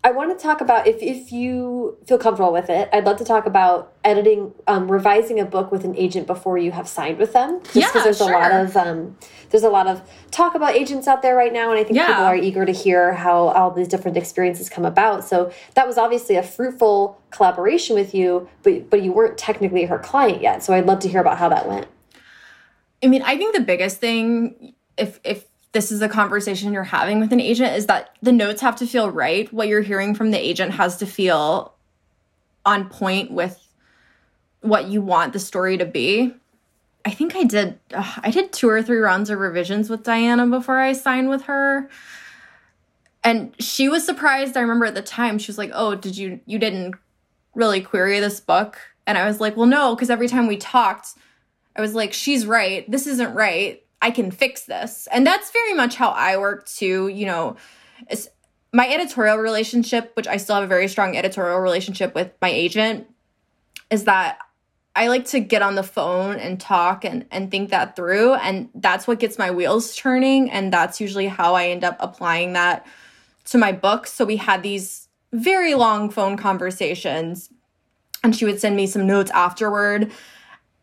[0.03, 2.89] I want to talk about if if you feel comfortable with it.
[2.91, 6.73] I'd love to talk about editing, um, revising a book with an agent before you
[6.73, 7.61] have signed with them.
[7.65, 8.33] Just yeah, there's sure.
[8.33, 9.19] a lot of um,
[9.51, 12.07] there's a lot of talk about agents out there right now, and I think yeah.
[12.07, 15.23] people are eager to hear how all these different experiences come about.
[15.23, 19.99] So that was obviously a fruitful collaboration with you, but but you weren't technically her
[19.99, 20.63] client yet.
[20.63, 21.89] So I'd love to hear about how that went.
[23.03, 27.21] I mean, I think the biggest thing, if if this is a conversation you're having
[27.21, 29.53] with an agent, is that the notes have to feel right.
[29.53, 31.75] What you're hearing from the agent has to feel
[32.67, 33.67] on point with
[34.61, 36.35] what you want the story to be.
[37.05, 40.47] I think I did uh, I did two or three rounds of revisions with Diana
[40.47, 41.89] before I signed with her.
[43.23, 44.57] And she was surprised.
[44.57, 46.95] I remember at the time she was like, "Oh, did you you didn't
[47.55, 51.15] really query this book?" And I was like, "Well, no, because every time we talked,
[51.77, 52.89] I was like, she's right.
[52.91, 53.83] This isn't right.
[54.03, 55.09] I can fix this.
[55.13, 57.09] And that's very much how I work too.
[57.09, 57.57] You know,
[58.73, 63.07] my editorial relationship, which I still have a very strong editorial relationship with my agent,
[63.91, 64.39] is that
[64.97, 68.35] I like to get on the phone and talk and, and think that through.
[68.35, 70.51] And that's what gets my wheels turning.
[70.51, 72.87] And that's usually how I end up applying that
[73.47, 74.07] to my book.
[74.07, 77.51] So we had these very long phone conversations,
[78.23, 80.13] and she would send me some notes afterward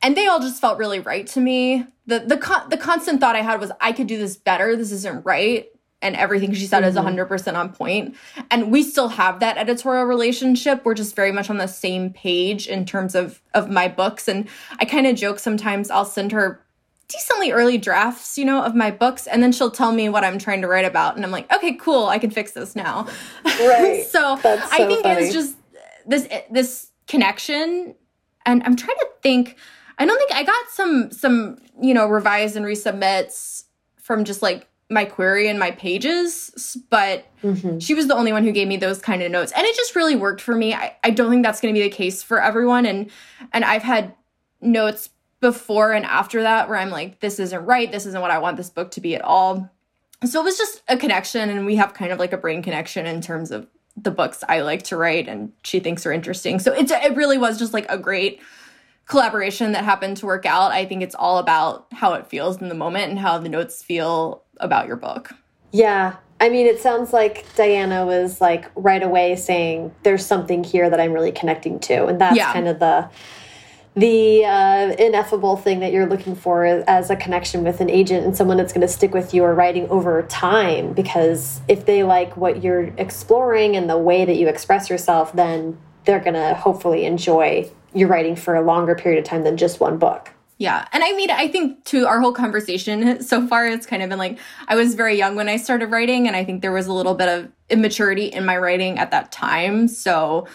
[0.01, 1.85] and they all just felt really right to me.
[2.07, 4.75] The the con- the constant thought I had was I could do this better.
[4.75, 5.67] This isn't right.
[6.01, 6.95] And everything she said mm-hmm.
[7.07, 8.15] is 100% on point.
[8.51, 10.85] And we still have that editorial relationship.
[10.85, 14.47] We're just very much on the same page in terms of of my books and
[14.79, 16.63] I kind of joke sometimes I'll send her
[17.07, 20.37] decently early drafts, you know, of my books, and then she'll tell me what I'm
[20.37, 23.07] trying to write about, and I'm like, okay, cool, I can fix this now.
[23.59, 24.05] Right.
[24.05, 25.23] so, so, I think funny.
[25.23, 25.55] it's just
[26.05, 27.95] this this connection,
[28.45, 29.57] and I'm trying to think.
[29.97, 33.65] I don't think I got some some you know revise and resubmits
[33.97, 37.79] from just like my query and my pages, but mm-hmm.
[37.79, 39.95] she was the only one who gave me those kind of notes, and it just
[39.95, 40.73] really worked for me.
[40.73, 43.09] I, I don't think that's going to be the case for everyone, and
[43.51, 44.13] and I've had
[44.61, 47.91] notes before and after that where I'm like, this isn't right.
[47.91, 49.69] This isn't what I want this book to be at all.
[50.25, 53.05] So it was just a connection, and we have kind of like a brain connection
[53.05, 56.59] in terms of the books I like to write, and she thinks are interesting.
[56.59, 58.41] So it's it really was just like a great
[59.07, 60.71] collaboration that happened to work out.
[60.71, 63.81] I think it's all about how it feels in the moment and how the notes
[63.81, 65.31] feel about your book.
[65.71, 66.17] Yeah.
[66.39, 70.99] I mean, it sounds like Diana was like right away saying, there's something here that
[70.99, 72.05] I'm really connecting to.
[72.05, 72.53] And that's yeah.
[72.53, 73.09] kind of the
[73.95, 78.37] the uh, ineffable thing that you're looking for as a connection with an agent and
[78.37, 82.61] someone that's going to stick with your writing over time because if they like what
[82.61, 87.67] you're exploring and the way that you express yourself then they're going to hopefully enjoy
[87.93, 90.31] you're writing for a longer period of time than just one book.
[90.59, 90.87] Yeah.
[90.91, 94.17] And I mean, I think to our whole conversation so far, it's kind of been
[94.17, 96.93] like I was very young when I started writing, and I think there was a
[96.93, 99.87] little bit of immaturity in my writing at that time.
[99.87, 100.47] So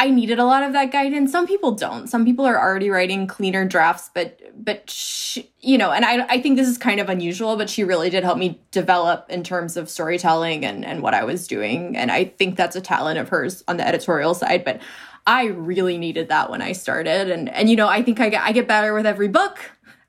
[0.00, 1.32] I needed a lot of that guidance.
[1.32, 2.06] Some people don't.
[2.08, 6.40] Some people are already writing cleaner drafts, but but she, you know, and I I
[6.40, 9.76] think this is kind of unusual, but she really did help me develop in terms
[9.76, 13.28] of storytelling and and what I was doing, and I think that's a talent of
[13.28, 14.64] hers on the editorial side.
[14.64, 14.80] But
[15.28, 17.30] I really needed that when I started.
[17.30, 19.58] And and you know, I think I get I get better with every book.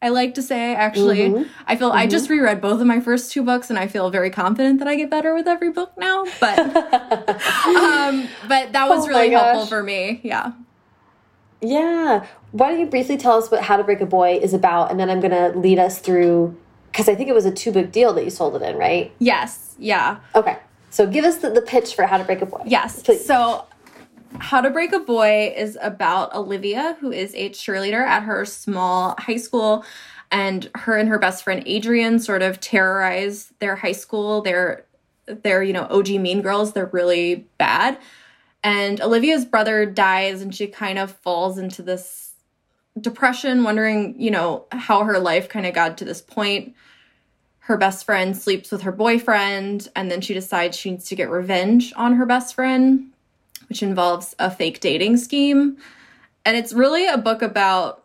[0.01, 1.27] I like to say actually.
[1.27, 1.45] Mm -hmm.
[1.67, 2.03] I feel mm -hmm.
[2.03, 2.39] I just mm-hmm.
[2.39, 5.09] reread both of my first two books and I feel very confident that I get
[5.09, 6.17] better with every book now.
[6.43, 6.57] But
[7.83, 8.15] um
[8.53, 10.01] but that was oh really helpful for me.
[10.23, 10.45] Yeah.
[11.61, 12.11] Yeah.
[12.51, 14.97] Why don't you briefly tell us what How to Break a Boy is about and
[14.99, 16.35] then I'm gonna lead us through
[16.91, 19.05] because I think it was a two book deal that you sold it in, right?
[19.19, 19.75] Yes.
[19.77, 20.15] Yeah.
[20.33, 20.55] Okay.
[20.89, 22.63] So give us the, the pitch for How to Break a Boy.
[22.65, 22.91] Yes.
[23.03, 23.25] Please.
[23.25, 23.65] So
[24.37, 29.15] how to Break a Boy is about Olivia, who is a cheerleader at her small
[29.17, 29.83] high school.
[30.31, 34.41] And her and her best friend Adrian sort of terrorize their high school.
[34.41, 34.85] They're
[35.25, 36.73] they're, you know, OG mean girls.
[36.73, 37.99] They're really bad.
[38.63, 42.33] And Olivia's brother dies and she kind of falls into this
[42.99, 46.75] depression, wondering, you know, how her life kind of got to this point.
[47.59, 51.29] Her best friend sleeps with her boyfriend, and then she decides she needs to get
[51.29, 53.11] revenge on her best friend
[53.69, 55.77] which involves a fake dating scheme.
[56.45, 58.03] And it's really a book about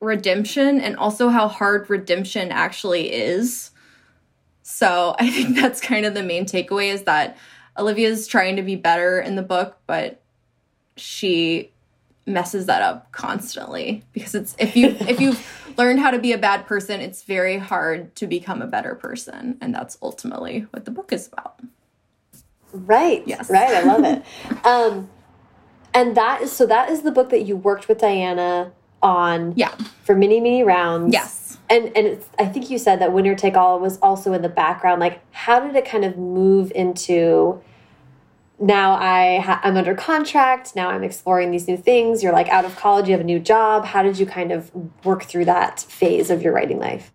[0.00, 3.70] redemption and also how hard redemption actually is.
[4.62, 7.36] So I think that's kind of the main takeaway is that
[7.78, 10.22] Olivia's trying to be better in the book, but
[10.96, 11.70] she
[12.26, 16.38] messes that up constantly because it's if you if you've learned how to be a
[16.38, 20.90] bad person, it's very hard to become a better person, and that's ultimately what the
[20.90, 21.60] book is about.
[22.72, 23.22] Right.
[23.26, 23.50] Yes.
[23.50, 23.74] Right.
[23.74, 24.22] I love it.
[24.64, 25.10] um,
[25.92, 29.52] and that is so that is the book that you worked with Diana on.
[29.56, 29.74] Yeah.
[30.04, 31.12] For many many rounds.
[31.12, 31.58] Yes.
[31.68, 34.48] And and it's, I think you said that winner take all was also in the
[34.48, 35.00] background.
[35.00, 37.60] Like, how did it kind of move into?
[38.62, 40.76] Now I I'm under contract.
[40.76, 42.22] Now I'm exploring these new things.
[42.22, 43.06] You're like out of college.
[43.06, 43.86] You have a new job.
[43.86, 44.70] How did you kind of
[45.04, 47.12] work through that phase of your writing life?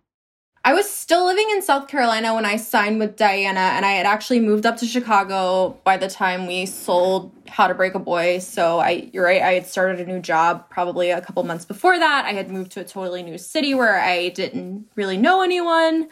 [0.66, 4.08] I was still living in South Carolina when I signed with Diana, and I had
[4.08, 8.40] actually moved up to Chicago by the time we sold How to Break a Boy.
[8.40, 12.00] So I, you're right, I had started a new job probably a couple months before
[12.00, 12.26] that.
[12.26, 16.10] I had moved to a totally new city where I didn't really know anyone.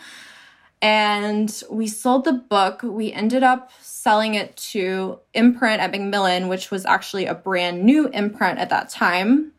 [0.84, 2.84] And we sold the book.
[2.84, 8.08] We ended up selling it to Imprint at Macmillan, which was actually a brand new
[8.10, 9.54] imprint at that time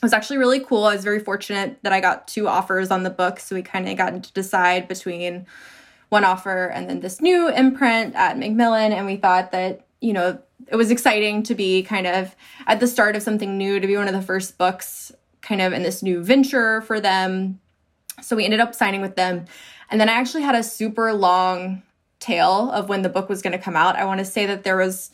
[0.00, 0.84] it was actually really cool.
[0.84, 3.38] I was very fortunate that I got two offers on the book.
[3.38, 5.46] So we kind of got to decide between
[6.08, 8.92] one offer and then this new imprint at Macmillan.
[8.92, 12.34] And we thought that, you know, it was exciting to be kind of
[12.66, 15.74] at the start of something new, to be one of the first books kind of
[15.74, 17.60] in this new venture for them.
[18.22, 19.44] So we ended up signing with them.
[19.90, 21.82] And then I actually had a super long
[22.20, 23.96] tail of when the book was going to come out.
[23.96, 25.10] I want to say that there was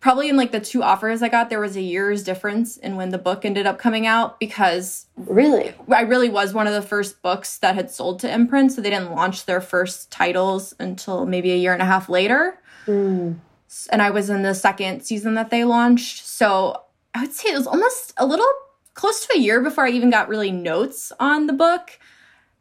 [0.00, 3.10] probably in like the two offers I got, there was a year's difference in when
[3.10, 7.20] the book ended up coming out because really, I really was one of the first
[7.20, 8.72] books that had sold to imprint.
[8.72, 12.58] So they didn't launch their first titles until maybe a year and a half later.
[12.86, 13.38] Mm.
[13.90, 16.24] And I was in the second season that they launched.
[16.26, 16.84] So
[17.14, 18.46] I would say it was almost a little
[18.94, 21.98] close to a year before I even got really notes on the book.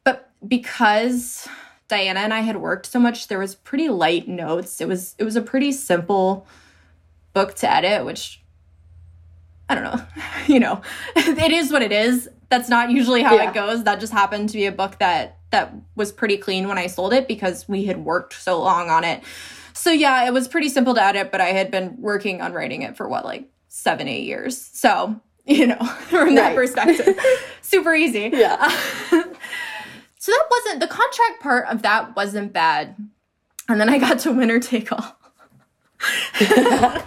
[0.04, 1.48] But because
[1.88, 4.82] Diana and I had worked so much, there was pretty light notes.
[4.82, 6.48] It was it was a pretty simple
[7.38, 8.42] book to edit, which
[9.70, 10.02] I don't know,
[10.48, 10.82] you know,
[11.16, 12.28] it is what it is.
[12.50, 13.50] That's not usually how yeah.
[13.50, 13.84] it goes.
[13.84, 17.14] That just happened to be a book that that was pretty clean when I sold
[17.14, 19.24] it because we had worked so long on it.
[19.74, 22.82] So yeah, it was pretty simple to edit, but I had been working on writing
[22.82, 24.58] it for what like seven, eight years.
[24.58, 27.18] So you know, from that perspective,
[27.62, 28.32] super easy.
[28.34, 28.68] Yeah.
[30.18, 32.96] so that wasn't the contract part of that wasn't bad.
[33.70, 35.17] And then I got to winner take all.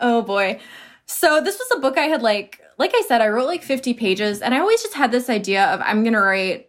[0.00, 0.60] oh boy.
[1.06, 3.94] So this was a book I had like like I said I wrote like 50
[3.94, 6.68] pages and I always just had this idea of I'm going to write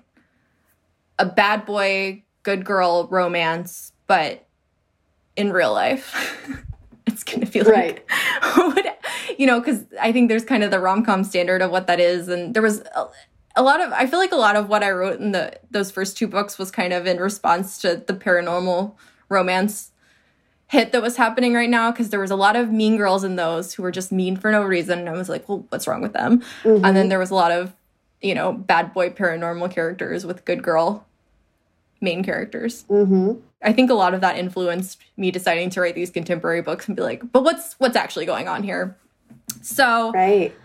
[1.19, 4.45] a bad boy good girl romance but
[5.36, 6.38] in real life.
[7.08, 8.04] it's going to feel right.
[8.58, 9.04] like
[9.38, 12.28] you know cuz I think there's kind of the rom-com standard of what that is
[12.28, 13.06] and there was a,
[13.56, 15.91] a lot of I feel like a lot of what I wrote in the those
[15.91, 18.95] first two books was kind of in response to the paranormal
[19.30, 19.91] romance
[20.72, 23.36] hit that was happening right now because there was a lot of mean girls in
[23.36, 25.00] those who were just mean for no reason.
[25.00, 26.40] And I was like, well, what's wrong with them?
[26.64, 26.86] Mm-hmm.
[26.86, 27.74] And then there was a lot of,
[28.22, 31.06] you know, bad boy paranormal characters with good girl
[32.00, 32.86] main characters.
[32.86, 33.34] Mm-hmm.
[33.62, 36.96] I think a lot of that influenced me deciding to write these contemporary books and
[36.96, 38.96] be like, but what's what's actually going on here?
[39.62, 40.56] So right.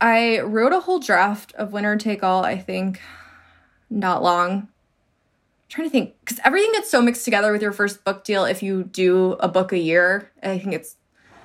[0.00, 3.00] I wrote a whole draft of Winner Take All, I think,
[3.90, 4.66] not long
[5.68, 8.62] trying to think because everything gets so mixed together with your first book deal if
[8.62, 10.30] you do a book a year.
[10.42, 10.96] I think it's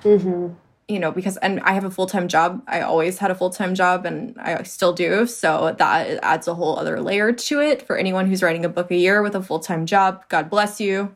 [0.02, 0.54] mm-hmm.
[0.88, 2.62] you know because and i have a full-time job.
[2.66, 5.26] I always had a full-time job and i still do.
[5.26, 8.90] So that adds a whole other layer to it for anyone who's writing a book
[8.90, 10.26] a year with a full-time job.
[10.28, 11.14] God bless you.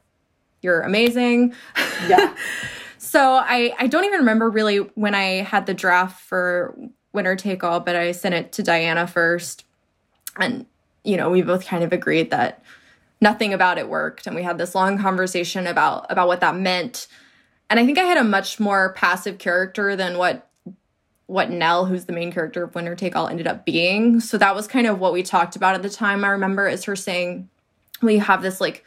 [0.61, 1.55] You're amazing.
[2.09, 2.35] Yeah.
[3.01, 6.77] So i i don't even remember really when i had the draft for
[7.15, 9.65] winner take all but i sent it to diana first.
[10.37, 10.67] And
[11.05, 12.63] you know we both kind of agreed that
[13.21, 14.27] nothing about it worked.
[14.27, 17.09] And we had this long conversation about about what that meant.
[17.71, 20.49] And i think i had a much more passive character than what
[21.27, 24.19] what nell who's the main character of winner take all ended up being.
[24.19, 26.85] So that was kind of what we talked about at the time i remember is
[26.85, 27.49] her saying
[28.01, 28.85] we have this like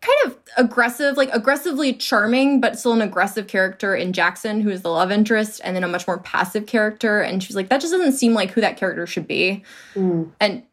[0.00, 4.82] kind of aggressive like aggressively charming but still an aggressive character in jackson who is
[4.82, 7.20] the love interest and then a much more passive character.
[7.20, 9.62] And she's like that just doesn't seem like who that character should be.
[9.94, 10.32] Mm.
[10.40, 10.64] and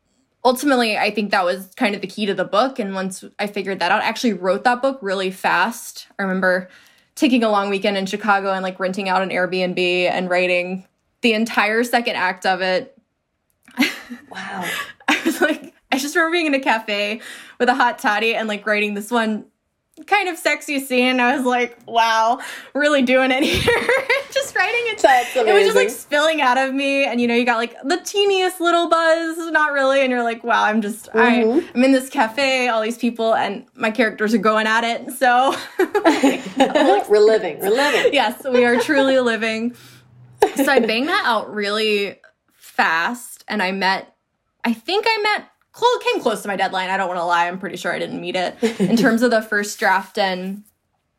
[0.43, 2.79] ultimately i think that was kind of the key to the book.
[2.79, 6.07] And once i figured that out i actually wrote that book really fast.
[6.17, 6.69] I remember
[7.15, 10.87] taking a long weekend in chicago and like renting out an airbnb and writing
[11.21, 12.97] the entire second act of it.
[14.31, 14.67] Wow.
[15.07, 17.21] I was like i just remember being in a cafe
[17.59, 19.45] with a hot toddy and like writing this one
[20.05, 21.19] kind of sexy scene.
[21.19, 22.39] I was like, wow,
[22.73, 23.87] really doing it here.
[24.31, 24.99] just writing it.
[24.99, 25.49] That's amazing.
[25.49, 27.05] It was just like spilling out of me.
[27.05, 30.01] And you know, you got like the teeniest little buzz, not really.
[30.01, 31.17] And you're like, wow, I'm just, mm-hmm.
[31.19, 35.11] I, I'm in this cafe, all these people, and my characters are going at it.
[35.11, 35.55] So
[37.09, 38.13] we're living, we're living.
[38.19, 39.75] Yes, we are truly living.
[40.55, 42.19] So I banged that out really
[42.53, 43.43] fast.
[43.47, 44.15] And I met,
[44.63, 45.48] I think I met
[45.79, 46.89] close, came close to my deadline.
[46.89, 47.47] I don't want to lie.
[47.47, 50.17] I'm pretty sure I didn't meet it in terms of the first draft.
[50.17, 50.63] And,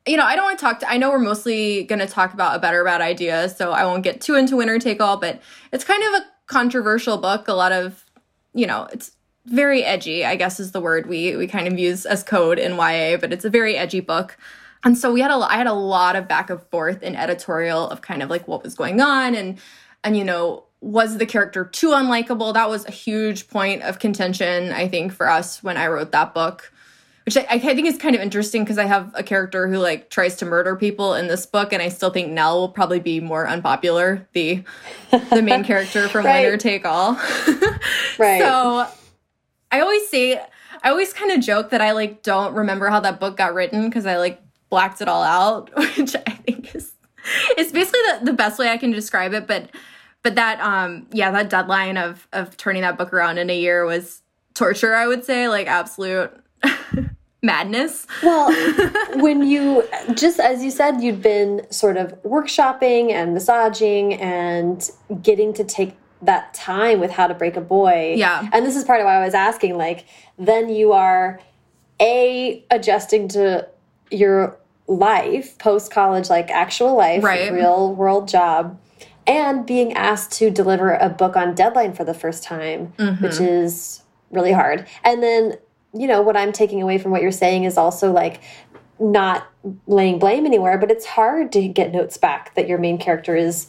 [0.07, 2.35] you know, I don't want to talk to, I know we're mostly going to talk
[2.35, 3.49] about a better bad idea.
[3.49, 5.41] So I won't get too into winner take all, but
[5.73, 7.49] it's kind of a controversial book.
[7.49, 8.05] A lot of,
[8.53, 9.13] you know, it's
[9.47, 12.73] very edgy, I guess is the word we, we kind of use as code in
[12.73, 14.37] YA, but it's a very edgy book.
[14.85, 17.89] And so we had a, I had a lot of back and forth in editorial
[17.89, 19.59] of kind of like what was going on and,
[20.05, 22.55] and, you know, was the character too unlikable?
[22.55, 26.35] That was a huge point of contention, I think, for us when I wrote that
[26.35, 26.73] book.
[27.27, 30.09] Which I, I think is kind of interesting because I have a character who like
[30.09, 33.21] tries to murder people in this book, and I still think Nell will probably be
[33.21, 34.65] more unpopular, the
[35.31, 36.43] the main character from right.
[36.43, 37.13] Winner Take All.
[38.19, 38.41] right.
[38.41, 38.87] So
[39.71, 40.43] I always say
[40.83, 43.89] I always kind of joke that I like don't remember how that book got written
[43.89, 46.93] because I like blacked it all out, which I think is
[47.57, 49.47] it's basically the, the best way I can describe it.
[49.47, 49.71] But
[50.23, 53.85] but that um yeah that deadline of of turning that book around in a year
[53.85, 54.23] was
[54.55, 56.33] torture i would say like absolute
[57.43, 58.07] madness.
[58.23, 58.53] Well
[59.17, 64.89] when you just as you said you'd been sort of workshopping and massaging and
[65.23, 68.15] getting to take that time with how to break a boy.
[68.17, 68.49] Yeah.
[68.53, 70.07] And this is part of why i was asking like
[70.39, 71.41] then you are
[72.01, 73.69] a adjusting to
[74.11, 77.53] your life post college like actual life right.
[77.53, 78.77] real world job
[79.27, 83.23] and being asked to deliver a book on deadline for the first time, mm -hmm.
[83.23, 84.87] which is really hard.
[85.05, 85.57] And then,
[85.93, 88.41] you know, what I'm taking away from what you're saying is also like
[88.99, 89.43] not
[89.87, 93.67] laying blame anywhere, but it's hard to get notes back that your main character is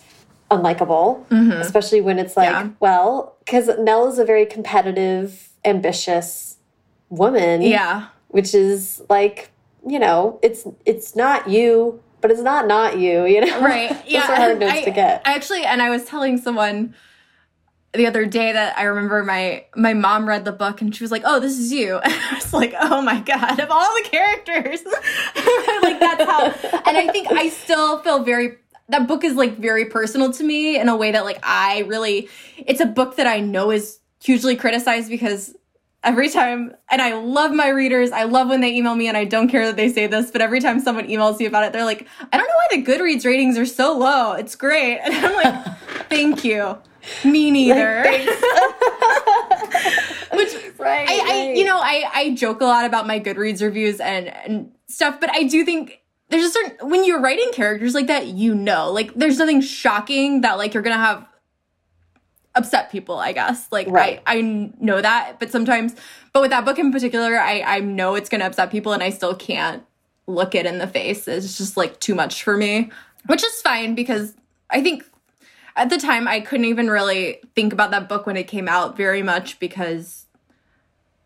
[0.50, 1.60] unlikable, mm -hmm.
[1.60, 2.68] especially when it's like, yeah.
[2.80, 5.32] well, because Nell is a very competitive,
[5.64, 6.58] ambitious
[7.10, 7.62] woman.
[7.62, 8.04] Yeah.
[8.28, 9.50] Which is like,
[9.88, 13.62] you know, it's it's not you but it's not not you, you know?
[13.62, 13.98] Right.
[14.08, 14.22] Yeah.
[14.22, 15.22] Those are hard notes I, to get.
[15.26, 16.94] I actually, and I was telling someone
[17.94, 21.12] the other day that I remember my my mom read the book and she was
[21.12, 24.10] like, "Oh, this is you," and I was like, "Oh my god!" Of all the
[24.10, 26.46] characters, like that's how.
[26.86, 28.58] And I think I still feel very.
[28.90, 32.30] That book is like very personal to me in a way that like I really.
[32.58, 35.56] It's a book that I know is hugely criticized because
[36.04, 38.12] every time and i love my readers.
[38.12, 40.42] I love when they email me and i don't care that they say this but
[40.42, 43.26] every time someone emails me about it they're like i don't know why the goodreads
[43.26, 44.34] ratings are so low.
[44.34, 45.00] It's great.
[45.04, 45.66] And i'm like
[46.10, 46.78] thank you.
[47.24, 48.04] Me neither.
[50.34, 51.30] Which right, I, right.
[51.30, 55.20] I you know i i joke a lot about my goodreads reviews and and stuff
[55.20, 56.00] but i do think
[56.30, 60.42] there's a certain when you're writing characters like that you know like there's nothing shocking
[60.42, 61.26] that like you're gonna have
[62.56, 63.68] upset people, I guess.
[63.72, 64.22] Like right.
[64.26, 65.96] I, I know that, but sometimes
[66.34, 69.10] but with that book in particular, I, I know it's gonna upset people and I
[69.10, 69.84] still can't
[70.28, 71.28] look it in the face.
[71.28, 72.92] It's just like too much for me.
[73.28, 74.34] Which is fine because
[74.70, 75.04] I think
[75.76, 78.98] at the time I couldn't even really think about that book when it came out
[78.98, 80.26] very much because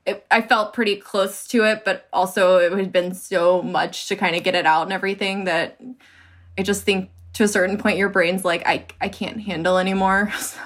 [0.06, 4.16] it, I felt pretty close to it, but also it had been so much to
[4.16, 5.82] kind of get it out and everything that
[6.58, 10.32] I just think to a certain point your brain's like I I can't handle anymore.
[10.40, 10.60] So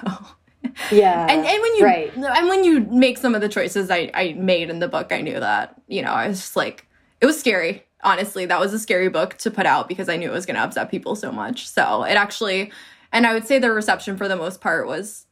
[0.90, 2.14] yeah and and when you right.
[2.14, 5.20] and when you make some of the choices I, I made in the book i
[5.20, 6.86] knew that you know i was just like
[7.20, 7.84] it was scary.
[8.02, 10.56] Honestly that was a scary book to put out because i knew it was going
[10.56, 11.68] to upset people so much.
[11.68, 12.72] So it actually
[13.12, 15.26] and i would say the reception for the most part was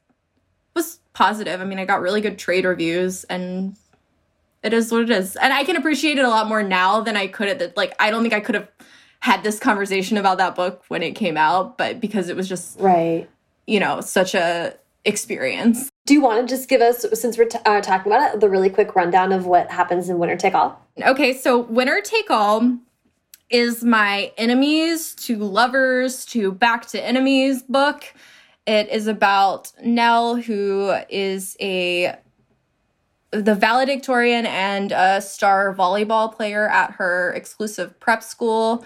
[0.74, 1.60] was positive.
[1.60, 3.76] I mean i got really good trade reviews and
[4.62, 5.36] it is what it is.
[5.36, 7.94] And i can appreciate it a lot more now than i could at the like
[7.98, 8.68] i don't think i could have
[9.20, 12.78] had this conversation about that book when it came out but because it was just
[12.78, 13.28] right.
[13.66, 14.74] you know such a
[15.04, 15.90] experience.
[16.06, 18.70] Do you want to just give us, since we're uh, talking about it, the really
[18.70, 20.80] quick rundown of what happens in Winner Take All?
[21.02, 22.78] Okay, so Winner Take All
[23.50, 28.04] is my enemies to lovers to back to enemies book.
[28.66, 32.16] It is about Nell, who is a
[33.30, 38.84] the valedictorian and a star volleyball player at her exclusive prep school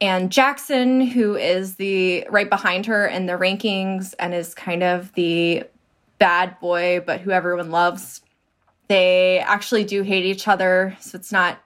[0.00, 5.12] and Jackson, who is the right behind her in the rankings and is kind of
[5.12, 5.64] the
[6.18, 8.22] bad boy, but who everyone loves.
[8.88, 11.60] They actually do hate each other, so it's not.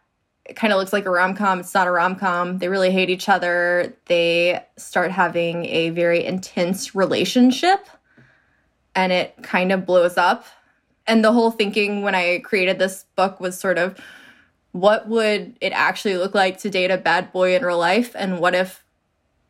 [0.44, 1.60] It kind of looks like a rom com.
[1.60, 2.58] It's not a rom com.
[2.58, 3.94] They really hate each other.
[4.06, 7.88] They start having a very intense relationship,
[8.94, 10.44] and it kind of blows up.
[11.06, 13.98] And the whole thinking when I created this book was sort of
[14.74, 18.10] what would it actually look like to date a bad boy in real life?
[18.16, 18.84] And what if,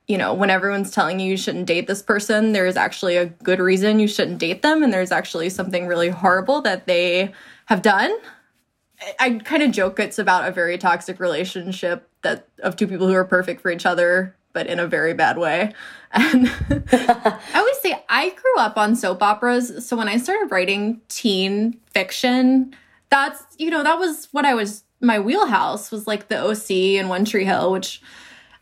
[0.07, 3.59] you know, when everyone's telling you you shouldn't date this person, there's actually a good
[3.59, 7.33] reason you shouldn't date them, and there's actually something really horrible that they
[7.65, 8.15] have done?
[9.19, 13.15] I kind of joke it's about a very toxic relationship that of two people who
[13.15, 15.73] are perfect for each other but in a very bad way.
[16.17, 21.01] And I always say I grew up on soap operas, so when I started writing
[21.09, 22.73] teen fiction,
[23.11, 27.09] that's you know that was what I was my wheelhouse was like the OC and
[27.09, 28.01] One Tree Hill, which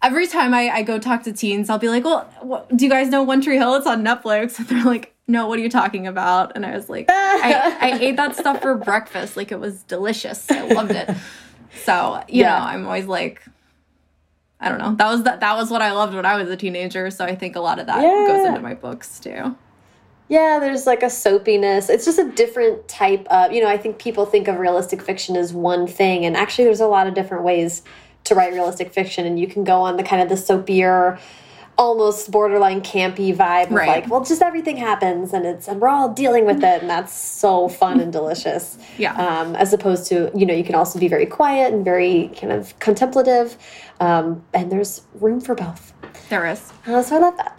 [0.02, 2.90] every time I, I go talk to teens, I'll be like, "Well, what, do you
[2.90, 3.74] guys know One Tree Hill?
[3.76, 6.88] It's on Netflix." And they're like, "No, what are you talking about?" And I was
[6.88, 9.36] like, I, I ate that stuff for breakfast.
[9.36, 10.50] Like it was delicious.
[10.50, 11.10] I loved it.
[11.84, 12.58] So you yeah.
[12.58, 13.42] know, I'm always like,
[14.60, 14.94] I don't know.
[14.94, 15.40] That was that.
[15.40, 17.10] That was what I loved when I was a teenager.
[17.10, 18.26] So I think a lot of that yeah.
[18.26, 19.56] goes into my books too.
[20.32, 21.90] Yeah, there's like a soapiness.
[21.90, 25.36] It's just a different type of, you know, I think people think of realistic fiction
[25.36, 27.82] as one thing, and actually, there's a lot of different ways
[28.24, 31.18] to write realistic fiction, and you can go on the kind of the soapier,
[31.76, 33.88] almost borderline campy vibe of right.
[33.88, 37.12] like, well, just everything happens, and it's and we're all dealing with it, and that's
[37.12, 38.78] so fun and delicious.
[38.96, 39.14] Yeah.
[39.16, 42.54] Um, as opposed to, you know, you can also be very quiet and very kind
[42.54, 43.58] of contemplative,
[44.00, 45.92] um, and there's room for both.
[46.30, 46.72] There is.
[46.86, 47.58] Uh, so I love that.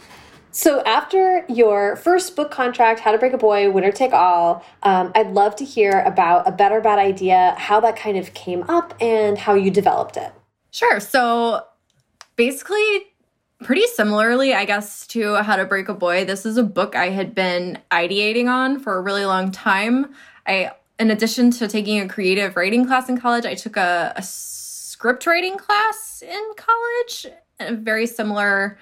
[0.55, 5.11] So after your first book contract, How to Break a Boy, Winner Take All, um,
[5.15, 8.93] I'd love to hear about a better bad idea, how that kind of came up,
[9.01, 10.31] and how you developed it.
[10.69, 10.99] Sure.
[10.99, 11.65] So
[12.35, 12.85] basically,
[13.63, 17.09] pretty similarly, I guess, to How to Break a Boy, this is a book I
[17.09, 20.13] had been ideating on for a really long time.
[20.45, 24.21] I, in addition to taking a creative writing class in college, I took a, a
[24.21, 27.25] script writing class in college,
[27.59, 28.77] a very similar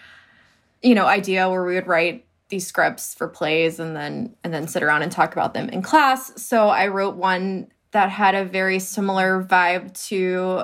[0.81, 4.67] you know idea where we would write these scripts for plays and then and then
[4.67, 8.45] sit around and talk about them in class so i wrote one that had a
[8.45, 10.63] very similar vibe to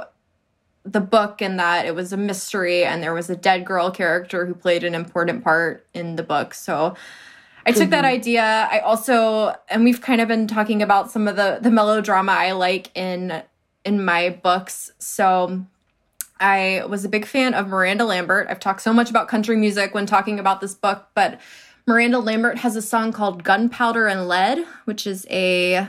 [0.83, 4.45] the book in that it was a mystery and there was a dead girl character
[4.45, 6.95] who played an important part in the book so
[7.67, 8.13] I took that mm-hmm.
[8.13, 8.69] idea.
[8.71, 12.53] I also and we've kind of been talking about some of the the melodrama I
[12.53, 13.43] like in
[13.83, 14.91] in my books.
[14.99, 15.65] So
[16.39, 18.47] I was a big fan of Miranda Lambert.
[18.49, 21.39] I've talked so much about country music when talking about this book, but
[21.85, 25.87] Miranda Lambert has a song called Gunpowder and Lead, which is a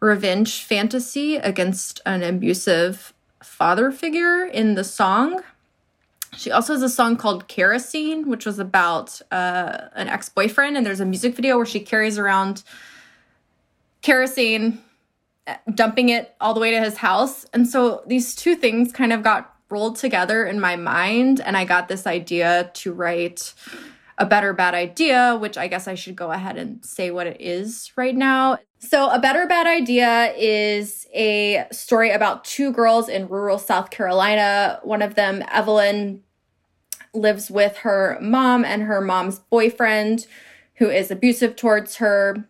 [0.00, 5.42] revenge fantasy against an abusive father figure in the song.
[6.36, 10.84] She also has a song called Kerosene, which was about uh, an ex boyfriend, and
[10.84, 12.62] there's a music video where she carries around
[14.02, 14.80] kerosene,
[15.74, 17.46] dumping it all the way to his house.
[17.52, 21.64] And so these two things kind of got rolled together in my mind and I
[21.64, 23.54] got this idea to write
[24.18, 27.40] a better bad idea, which I guess I should go ahead and say what it
[27.40, 28.58] is right now.
[28.80, 34.80] So, A Better Bad Idea is a story about two girls in rural South Carolina.
[34.82, 36.22] One of them, Evelyn,
[37.12, 40.26] lives with her mom and her mom's boyfriend,
[40.74, 42.44] who is abusive towards her.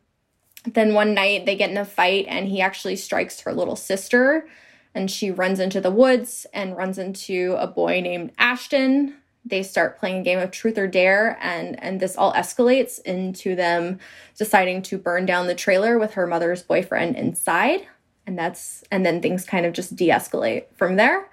[0.64, 4.46] Then one night they get in a fight and he actually strikes her little sister
[4.94, 9.14] and she runs into the woods and runs into a boy named Ashton.
[9.44, 13.54] They start playing a game of truth or dare, and and this all escalates into
[13.54, 13.98] them
[14.36, 17.86] deciding to burn down the trailer with her mother's boyfriend inside,
[18.26, 21.28] and that's and then things kind of just de-escalate from there.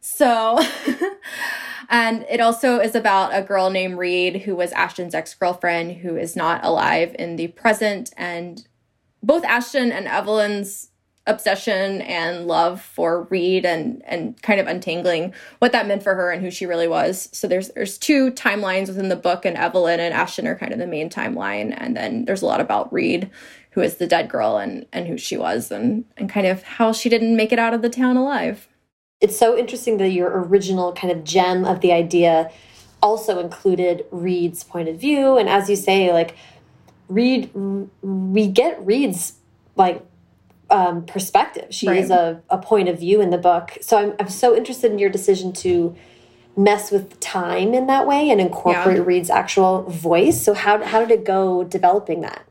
[0.00, 0.60] So.
[1.88, 6.16] and it also is about a girl named Reed who was Ashton's ex girlfriend who
[6.16, 8.12] is not alive in the present.
[8.16, 8.66] And
[9.22, 10.90] both Ashton and Evelyn's
[11.28, 16.32] obsession and love for Reed and and kind of untangling what that meant for her
[16.32, 17.28] and who she really was.
[17.32, 20.78] So there's there's two timelines within the book and Evelyn and Ashton are kind of
[20.78, 23.30] the main timeline and then there's a lot about Reed
[23.70, 26.92] who is the dead girl and and who she was and and kind of how
[26.92, 28.66] she didn't make it out of the town alive.
[29.20, 32.50] It's so interesting that your original kind of gem of the idea
[33.02, 36.34] also included Reed's point of view and as you say like
[37.08, 37.50] Reed
[38.02, 39.34] we get Reed's
[39.76, 40.02] like
[40.70, 41.66] um, perspective.
[41.70, 41.98] She right.
[41.98, 43.78] is a, a point of view in the book.
[43.80, 45.96] So I'm, I'm so interested in your decision to
[46.56, 49.04] mess with time in that way and incorporate yeah.
[49.04, 50.42] Reed's actual voice.
[50.42, 52.44] So how, how did it go developing that?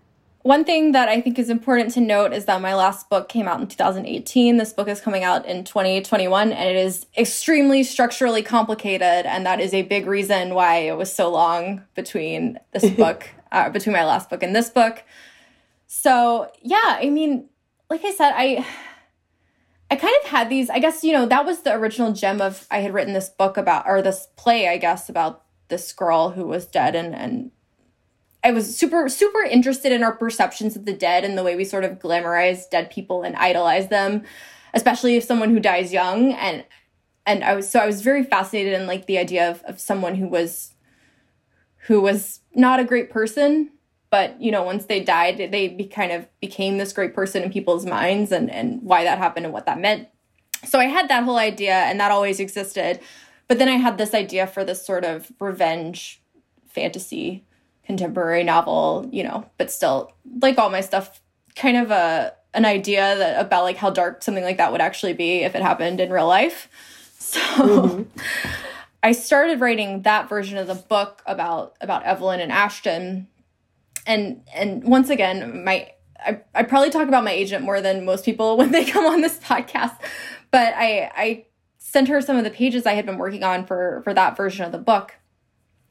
[0.47, 3.49] One thing that I think is important to note is that my last book came
[3.49, 4.55] out in 2018.
[4.55, 9.25] This book is coming out in 2021, and it is extremely structurally complicated.
[9.25, 13.69] And that is a big reason why it was so long between this book, uh,
[13.71, 15.03] between my last book and this book.
[15.87, 17.49] So, yeah, I mean,
[17.89, 18.65] like I said, I
[19.89, 22.67] I kind of had these, I guess, you know, that was the original gem of
[22.69, 26.45] I had written this book about or this play, I guess, about this girl who
[26.45, 27.51] was dead and and
[28.43, 31.65] I was super super interested in our perceptions of the dead and the way we
[31.65, 34.23] sort of glamorize dead people and idolize them.
[34.73, 36.63] especially if someone who dies young and
[37.25, 40.15] and I was so I was very fascinated in like the idea of of someone
[40.15, 40.73] who was
[41.87, 43.71] who was not a great person
[44.09, 47.51] but you know once they died they be, kind of became this great person in
[47.51, 50.07] people's minds and and why that happened and what that meant.
[50.65, 52.99] So i had that whole idea and that always existed.
[53.47, 56.21] But then i had this idea for this sort of revenge
[56.69, 57.43] fantasy
[57.85, 61.21] contemporary novel you know but still like all my stuff
[61.55, 65.13] kind of a an idea that about like how dark something like that would actually
[65.13, 66.69] be if it happened in real life.
[67.27, 68.19] So mm-hmm.
[69.03, 73.27] i started writing that version of the book about about evelyn and ashton
[74.07, 78.25] and and once again my I, I probably talk about my agent more than most
[78.25, 79.97] people when they come on this podcast
[80.49, 81.45] but i i
[81.77, 84.65] sent her some of the pages i had been working on for for that version
[84.65, 85.15] of the book.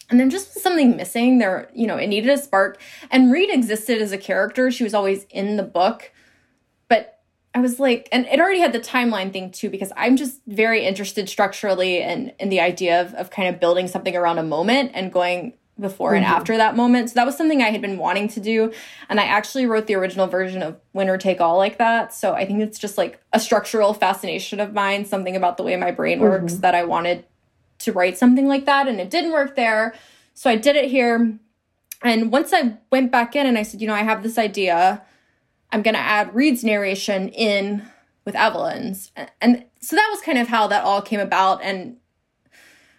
[0.08, 2.80] And then just something missing there you know it needed a spark.
[3.10, 4.70] And reed existed as a character.
[4.70, 6.12] She was always in the book.
[6.88, 7.20] But
[7.54, 10.84] i was like and it already had the timeline thing too because i'm just very
[10.84, 14.90] interested structurally in in the idea of, of kind of building something around a moment
[14.92, 16.24] and going before mm-hmm.
[16.24, 17.10] and after that moment.
[17.10, 18.72] So that was something I had been wanting to do.
[19.08, 22.14] And I actually wrote the original version of Winner Take All like that.
[22.14, 25.76] So I think it's just like a structural fascination of mine, something about the way
[25.76, 26.62] my brain works mm-hmm.
[26.62, 27.24] that I wanted
[27.80, 28.88] to write something like that.
[28.88, 29.94] And it didn't work there.
[30.34, 31.38] So I did it here.
[32.02, 35.02] And once I went back in and I said, you know, I have this idea,
[35.72, 37.82] I'm going to add Reed's narration in
[38.24, 39.12] with Evelyn's.
[39.40, 41.62] And so that was kind of how that all came about.
[41.62, 41.96] And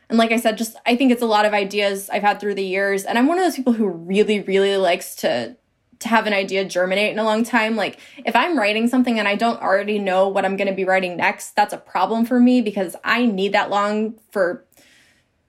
[0.09, 2.55] and like I said, just I think it's a lot of ideas I've had through
[2.55, 3.03] the years.
[3.03, 5.55] And I'm one of those people who really, really likes to
[5.99, 7.75] to have an idea germinate in a long time.
[7.75, 10.85] Like if I'm writing something and I don't already know what I'm going to be
[10.85, 14.63] writing next, that's a problem for me because I need that long for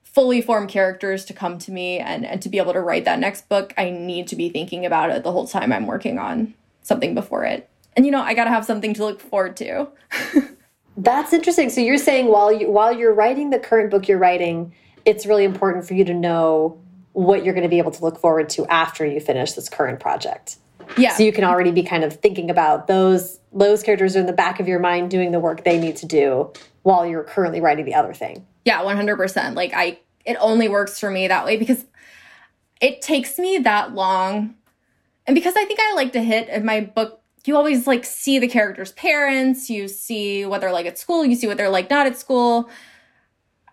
[0.05, 3.19] fully formed characters to come to me and, and to be able to write that
[3.19, 3.75] next book.
[3.77, 7.45] I need to be thinking about it the whole time I'm working on something before
[7.45, 7.69] it.
[7.95, 9.89] And you know, I got to have something to look forward to.
[10.99, 11.71] That's interesting.
[11.71, 14.75] So you're saying while you while you're writing the current book you're writing,
[15.05, 16.81] it's really important for you to know
[17.13, 20.01] what you're going to be able to look forward to after you finish this current
[20.01, 20.57] project.
[20.97, 21.15] Yeah.
[21.15, 24.33] So you can already be kind of thinking about those those characters are in the
[24.33, 27.85] back of your mind doing the work they need to do while you're currently writing
[27.85, 28.45] the other thing.
[28.65, 29.55] Yeah, 100%.
[29.55, 31.85] Like I it only works for me that way because
[32.81, 34.57] it takes me that long
[35.29, 37.18] and because I think I like to hit in my book
[37.49, 41.35] you always like see the characters' parents, you see what they're like at school, you
[41.35, 42.69] see what they're like not at school.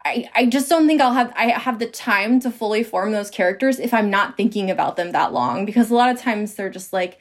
[0.06, 3.30] I, I just don't think I'll have I have the time to fully form those
[3.30, 6.70] characters if I'm not thinking about them that long because a lot of times they're
[6.70, 7.20] just like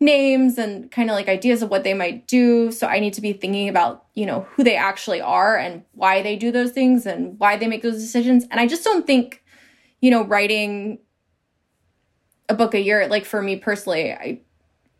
[0.00, 3.20] names and kind of like ideas of what they might do so I need to
[3.20, 7.04] be thinking about, you know, who they actually are and why they do those things
[7.04, 9.44] and why they make those decisions and I just don't think
[10.00, 11.00] you know writing
[12.48, 14.40] a book a year like for me personally I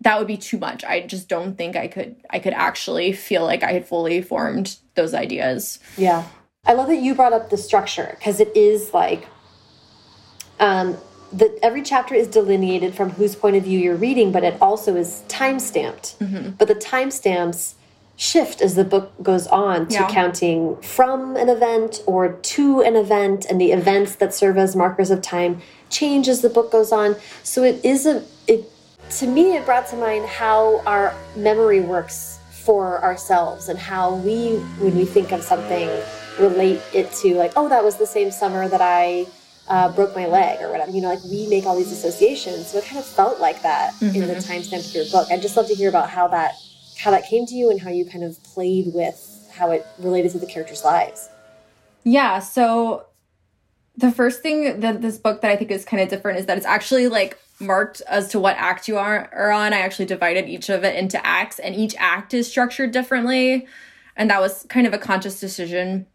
[0.03, 0.85] that would be too much.
[0.85, 4.77] I just don't think I could I could actually feel like I had fully formed
[4.95, 5.79] those ideas.
[5.97, 6.27] Yeah.
[6.65, 9.27] I love that you brought up the structure because it is like
[10.59, 10.97] um
[11.33, 14.97] that every chapter is delineated from whose point of view you're reading, but it also
[14.97, 16.19] is time stamped.
[16.19, 16.57] Mm -hmm.
[16.59, 17.75] But the time stamps
[18.17, 20.09] shift as the book goes on to yeah.
[20.09, 25.11] counting from an event or to an event, and the events that serve as markers
[25.11, 27.17] of time change as the book goes on.
[27.43, 28.71] So it is a it
[29.19, 34.57] to me, it brought to mind how our memory works for ourselves and how we,
[34.79, 35.89] when we think of something,
[36.39, 39.27] relate it to like, oh, that was the same summer that I
[39.69, 40.91] uh, broke my leg or whatever.
[40.91, 42.69] You know, like we make all these associations.
[42.69, 44.15] So it kind of felt like that mm -hmm.
[44.15, 44.53] in the mm-hmm.
[44.53, 45.31] timestamp of your book.
[45.31, 46.53] I'd just love to hear about how that
[47.03, 49.19] how that came to you and how you kind of played with
[49.59, 51.29] how it related to the characters' lives.
[52.05, 52.41] Yeah.
[52.41, 52.67] So
[53.97, 56.57] the first thing that this book that I think is kind of different is that
[56.57, 59.72] it's actually like marked as to what act you are, are on.
[59.72, 63.66] I actually divided each of it into acts, and each act is structured differently.
[64.16, 66.07] And that was kind of a conscious decision.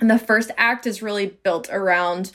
[0.00, 2.32] And the first act is really built around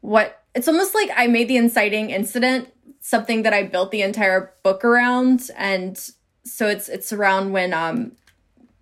[0.00, 2.68] what it's almost like I made the inciting incident
[3.04, 5.50] something that I built the entire book around.
[5.56, 5.98] And
[6.44, 8.12] so it's it's around when um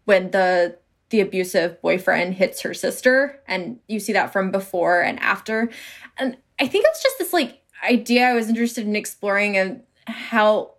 [0.04, 0.78] when the
[1.12, 5.70] the abusive boyfriend hits her sister and you see that from before and after
[6.18, 10.72] and i think it's just this like idea I was interested in exploring and how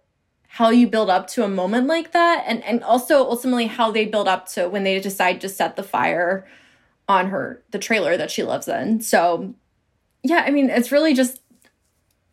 [0.47, 4.05] how you build up to a moment like that and and also ultimately how they
[4.05, 6.47] build up to when they decide to set the fire
[7.07, 9.01] on her the trailer that she lives in.
[9.01, 9.53] So
[10.23, 11.41] yeah, I mean it's really just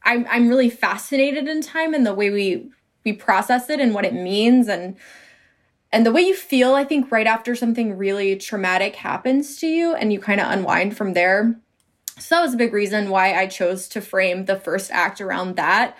[0.02, 2.70] I'm I'm really fascinated in time and the way we
[3.04, 4.96] we process it and what it means and
[5.92, 9.94] and the way you feel I think right after something really traumatic happens to you
[9.94, 11.60] and you kind of unwind from there
[12.20, 15.56] so that was a big reason why I chose to frame the first act around
[15.56, 15.96] that.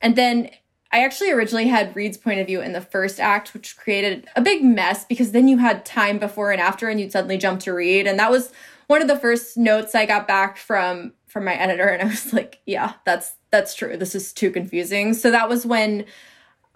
[0.00, 0.50] And then
[0.90, 4.40] I actually originally had Reed's point of view in the first act, which created a
[4.40, 7.72] big mess because then you had time before and after, and you'd suddenly jump to
[7.72, 8.06] Reed.
[8.06, 8.52] And that was
[8.88, 12.32] one of the first notes I got back from from my editor, and I was
[12.32, 13.96] like, "Yeah, that's that's true.
[13.96, 16.04] This is too confusing." So that was when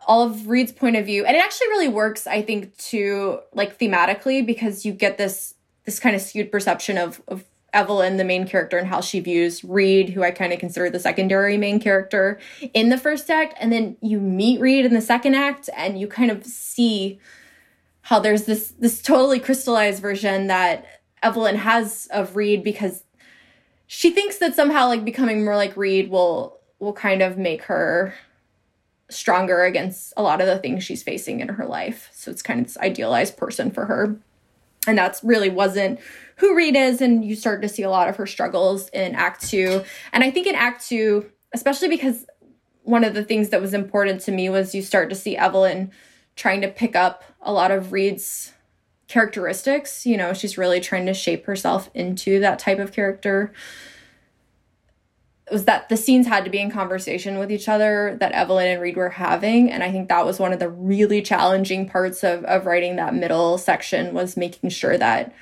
[0.06, 3.78] all of Reed's point of view, and it actually really works, I think, to like
[3.78, 5.54] thematically because you get this
[5.84, 9.62] this kind of skewed perception of of Evelyn, the main character, and how she views
[9.62, 12.38] Reed, who I kind of consider the secondary main character
[12.72, 13.54] in the first act.
[13.60, 17.18] And then you meet Reed in the second act, and you kind of see
[18.02, 20.86] how there's this this totally crystallized version that
[21.22, 23.02] Evelyn has of Reed because
[23.88, 28.14] she thinks that somehow like becoming more like Reed will will kind of make her
[29.08, 32.10] stronger against a lot of the things she's facing in her life.
[32.12, 34.18] So it's kind of this idealized person for her.
[34.86, 36.00] And that's really wasn't
[36.36, 39.48] who Reed is, and you start to see a lot of her struggles in Act
[39.48, 39.82] Two.
[40.12, 42.26] And I think in Act Two, especially because
[42.82, 45.90] one of the things that was important to me was you start to see Evelyn
[46.36, 48.52] trying to pick up a lot of Reed's
[49.08, 50.06] characteristics.
[50.06, 53.52] You know, she's really trying to shape herself into that type of character.
[55.50, 58.82] Was that the scenes had to be in conversation with each other that Evelyn and
[58.82, 59.70] Reed were having.
[59.70, 63.14] And I think that was one of the really challenging parts of, of writing that
[63.14, 65.32] middle section was making sure that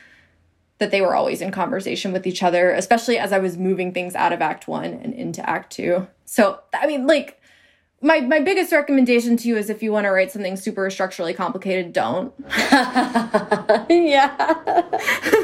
[0.79, 4.15] that they were always in conversation with each other, especially as I was moving things
[4.15, 6.07] out of Act One and into Act Two.
[6.25, 7.41] So, I mean, like,
[8.05, 11.33] my, my biggest recommendation to you is if you want to write something super structurally
[11.33, 12.35] complicated, don't.
[13.89, 14.55] yeah.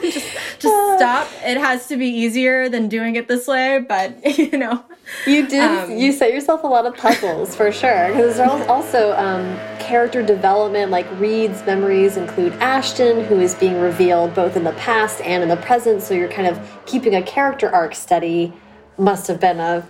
[0.03, 1.27] just just stop.
[1.43, 4.85] It has to be easier than doing it this way, but you know.
[5.27, 5.63] You did.
[5.63, 8.09] Um, you set yourself a lot of puzzles for sure.
[8.09, 10.91] Because there's also um, character development.
[10.91, 15.49] Like Reed's memories include Ashton, who is being revealed both in the past and in
[15.49, 16.03] the present.
[16.03, 18.53] So you're kind of keeping a character arc steady.
[18.99, 19.89] Must have been a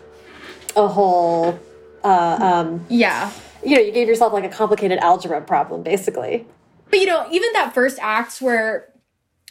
[0.77, 1.59] a whole.
[2.05, 3.31] Uh, um, yeah.
[3.65, 6.47] You know, you gave yourself like a complicated algebra problem, basically.
[6.89, 8.89] But you know, even that first act where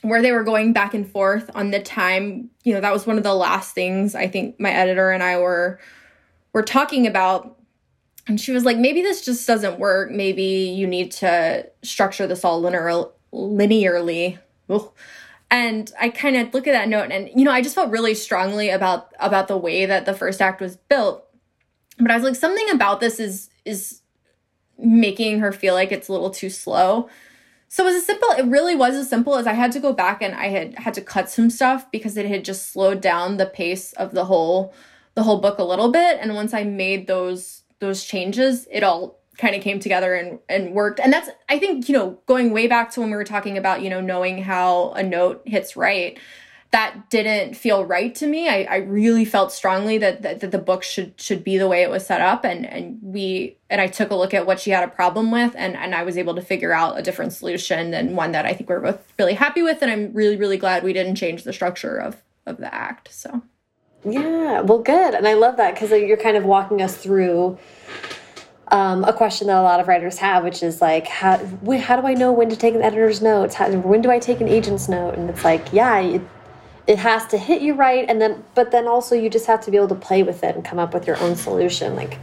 [0.02, 3.18] where they were going back and forth on the time, you know, that was one
[3.18, 5.80] of the last things I think my editor and I were
[6.54, 7.58] were talking about.
[8.28, 10.12] And she was like, maybe this just doesn't work.
[10.12, 14.38] Maybe you need to structure this all linear, linearly.
[14.70, 14.92] Ugh.
[15.52, 18.14] And I kind of look at that note and you know, I just felt really
[18.14, 21.26] strongly about about the way that the first act was built.
[22.00, 24.02] But I was like something about this is is
[24.78, 27.10] making her feel like it's a little too slow
[27.72, 29.94] so it was as simple, it really was as simple as I had to go
[29.94, 33.38] back and I had had to cut some stuff because it had just slowed down
[33.38, 34.74] the pace of the whole
[35.14, 36.18] the whole book a little bit.
[36.20, 40.74] And once I made those those changes, it all kind of came together and and
[40.74, 41.00] worked.
[41.00, 43.84] And that's I think, you know, going way back to when we were talking about,
[43.84, 46.18] you know, knowing how a note hits right
[46.72, 48.48] that didn't feel right to me.
[48.48, 51.82] I, I really felt strongly that, that, that the book should should be the way
[51.82, 54.70] it was set up, and and we and I took a look at what she
[54.70, 57.94] had a problem with, and and I was able to figure out a different solution
[57.94, 60.84] and one that I think we're both really happy with, and I'm really really glad
[60.84, 63.14] we didn't change the structure of of the act.
[63.14, 63.42] So.
[64.06, 67.58] Yeah, well, good, and I love that because you're kind of walking us through
[68.72, 71.38] um, a question that a lot of writers have, which is like, how,
[71.80, 73.56] how do I know when to take an editor's notes?
[73.56, 75.16] How, when do I take an agent's note?
[75.16, 76.22] And it's like, yeah, it,
[76.90, 79.70] it has to hit you right and then but then also you just have to
[79.70, 81.96] be able to play with it and come up with your own solution.
[81.96, 82.18] Like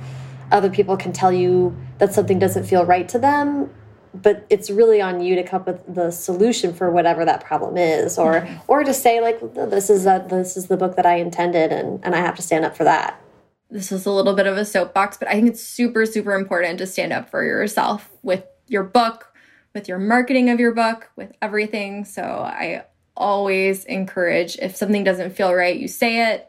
[0.50, 3.70] other people can tell you that something doesn't feel right to them
[4.12, 7.76] but it's really on you to come up with the solution for whatever that problem
[7.76, 11.16] is or or to say like this is a, this is the book that I
[11.16, 13.22] intended and and I have to stand up for that.
[13.70, 16.78] This is a little bit of a soapbox but I think it's super super important
[16.78, 19.32] to stand up for yourself with your book
[19.74, 22.04] with your marketing of your book with everything.
[22.04, 22.84] So I
[23.16, 26.48] always encourage if something doesn't feel right, you say it.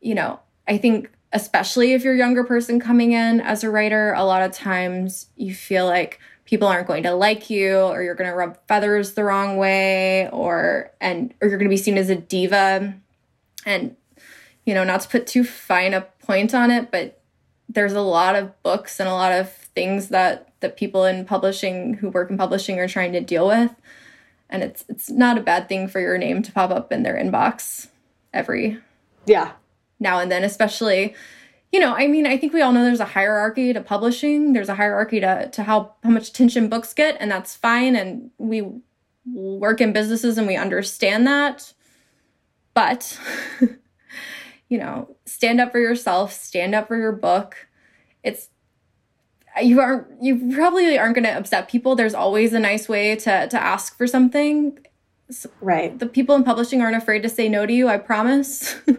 [0.00, 4.12] You know, I think especially if you're a younger person coming in as a writer,
[4.12, 8.14] a lot of times you feel like people aren't going to like you or you're
[8.14, 11.96] going to rub feathers the wrong way or and or you're going to be seen
[11.96, 12.94] as a diva
[13.64, 13.96] and
[14.66, 17.22] you know not to put too fine a point on it but
[17.68, 21.94] there's a lot of books and a lot of things that that people in publishing
[21.94, 23.74] who work in publishing are trying to deal with
[24.52, 27.16] and it's it's not a bad thing for your name to pop up in their
[27.16, 27.88] inbox
[28.32, 28.78] every
[29.26, 29.52] yeah.
[29.98, 31.14] now and then especially
[31.72, 34.52] you know i mean i think we all know there's a hierarchy to publishing.
[34.52, 38.30] There's a hierarchy to to how how much attention books get and that's fine and
[38.38, 38.70] we
[39.24, 41.72] work in businesses and we understand that.
[42.74, 43.18] But
[44.68, 47.56] you know stand up for yourself stand up for your book.
[48.22, 48.48] It's
[49.60, 53.48] you aren't you probably aren't going to upset people there's always a nice way to
[53.48, 54.78] to ask for something
[55.60, 58.96] right the people in publishing aren't afraid to say no to you i promise so,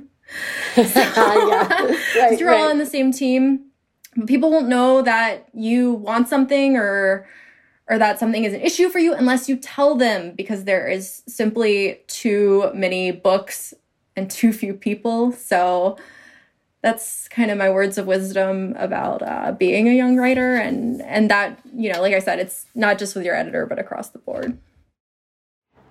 [0.78, 1.68] yeah.
[2.18, 2.60] right, you're right.
[2.60, 3.66] all on the same team
[4.28, 7.28] people won't know that you want something or
[7.89, 11.22] or that something is an issue for you unless you tell them because there is
[11.28, 13.74] simply too many books
[14.16, 15.32] and too few people.
[15.32, 15.97] So
[16.84, 21.32] that's kind of my words of wisdom about uh, being a young writer and and
[21.32, 24.20] that you know like i said it's not just with your editor but across the
[24.20, 24.60] board.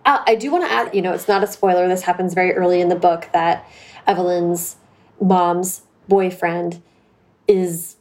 [0.05, 2.53] Uh, i do want to add you know it's not a spoiler this happens very
[2.53, 3.66] early in the book that
[4.07, 4.76] evelyn's
[5.20, 6.82] mom's boyfriend
[7.49, 7.97] is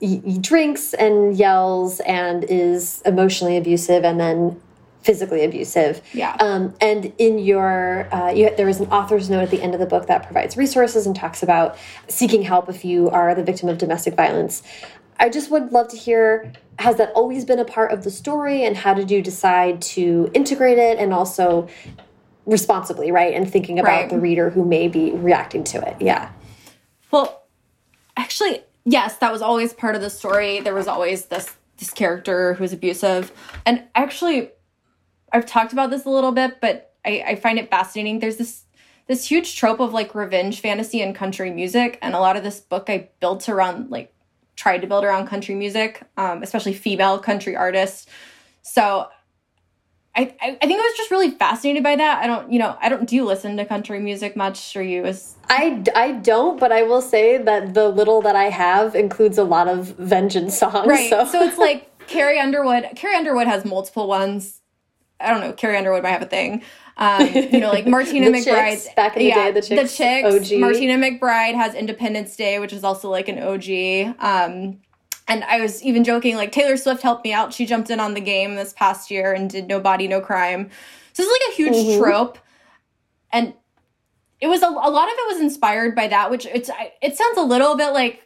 [0.00, 4.60] he, he drinks and yells and is emotionally abusive and then
[5.04, 6.00] physically abusive.
[6.14, 6.34] Yeah.
[6.40, 9.80] Um, and in your, uh, you, there is an author's note at the end of
[9.80, 11.76] the book that provides resources and talks about
[12.08, 14.62] seeking help if you are the victim of domestic violence.
[15.20, 18.64] I just would love to hear has that always been a part of the story
[18.64, 21.68] and how did you decide to integrate it and also
[22.46, 23.32] responsibly, right?
[23.32, 24.10] And thinking about right.
[24.10, 25.96] the reader who may be reacting to it.
[26.00, 26.32] Yeah.
[27.10, 27.44] Well,
[28.16, 30.60] actually, yes, that was always part of the story.
[30.60, 33.32] There was always this this character who's abusive.
[33.66, 34.50] And actually
[35.34, 38.20] I've talked about this a little bit, but I, I find it fascinating.
[38.20, 38.62] There's this
[39.06, 42.60] this huge trope of like revenge fantasy and country music, and a lot of this
[42.60, 44.14] book I built around like
[44.56, 48.06] tried to build around country music, um, especially female country artists.
[48.62, 49.08] So
[50.16, 52.22] I, I, I think I was just really fascinated by that.
[52.22, 55.04] I don't, you know, I don't do you listen to country music much, or you
[55.04, 59.36] as I I don't, but I will say that the little that I have includes
[59.36, 60.86] a lot of vengeance songs.
[60.86, 61.10] Right.
[61.10, 62.90] So, so it's like Carrie Underwood.
[62.94, 64.60] Carrie Underwood has multiple ones.
[65.24, 65.52] I don't know.
[65.52, 66.62] Carrie Underwood might have a thing.
[66.96, 68.70] Um, you know, like Martina McBride.
[68.70, 69.92] Chicks, back in the yeah, day, the chicks.
[69.92, 70.52] The chicks.
[70.52, 70.60] OG.
[70.60, 74.16] Martina McBride has Independence Day, which is also like an OG.
[74.20, 74.80] Um,
[75.26, 77.52] and I was even joking, like Taylor Swift helped me out.
[77.52, 80.70] She jumped in on the game this past year and did No Body, No Crime.
[81.14, 81.98] So it's like a huge mm -hmm.
[81.98, 82.38] trope.
[83.32, 83.54] And
[84.40, 86.70] it was a, a lot of it was inspired by that, which it's
[87.00, 88.20] it sounds a little bit like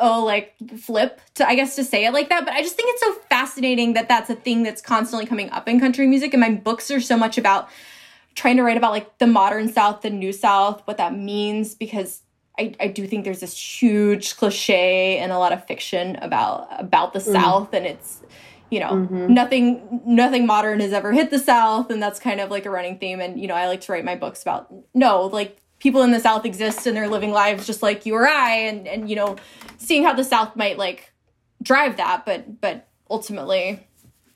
[0.00, 2.88] oh like flip to i guess to say it like that but i just think
[2.92, 6.40] it's so fascinating that that's a thing that's constantly coming up in country music and
[6.40, 7.68] my books are so much about
[8.34, 12.22] trying to write about like the modern south the new south what that means because
[12.58, 17.12] I, I do think there's this huge cliche and a lot of fiction about about
[17.12, 17.32] the mm.
[17.32, 18.20] south and it's
[18.70, 19.32] you know mm-hmm.
[19.32, 22.98] nothing nothing modern has ever hit the south and that's kind of like a running
[22.98, 26.12] theme and you know i like to write my books about no like people in
[26.12, 29.16] the South exist and they're living lives just like you or I, and and you
[29.16, 29.36] know,
[29.78, 31.12] seeing how the South might like
[31.62, 33.86] drive that, but but ultimately,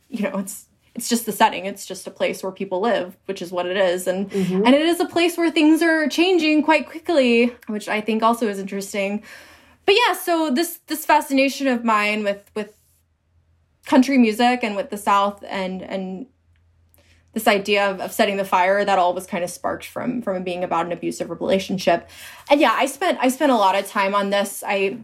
[0.08, 1.66] you know, it's it's just the setting.
[1.66, 4.64] It's just a place where people live, which is what it is, and mm-hmm.
[4.64, 8.48] and it is a place where things are changing quite quickly, which I think also
[8.48, 9.22] is interesting.
[9.86, 12.76] But yeah, so this this fascination of mine with with
[13.86, 16.26] country music and with the South and and
[17.34, 20.42] this idea of, of setting the fire that all was kind of sparked from from
[20.44, 22.08] being about an abusive relationship.
[22.50, 24.62] And yeah i spent i spent a lot of time on this.
[24.66, 24.98] I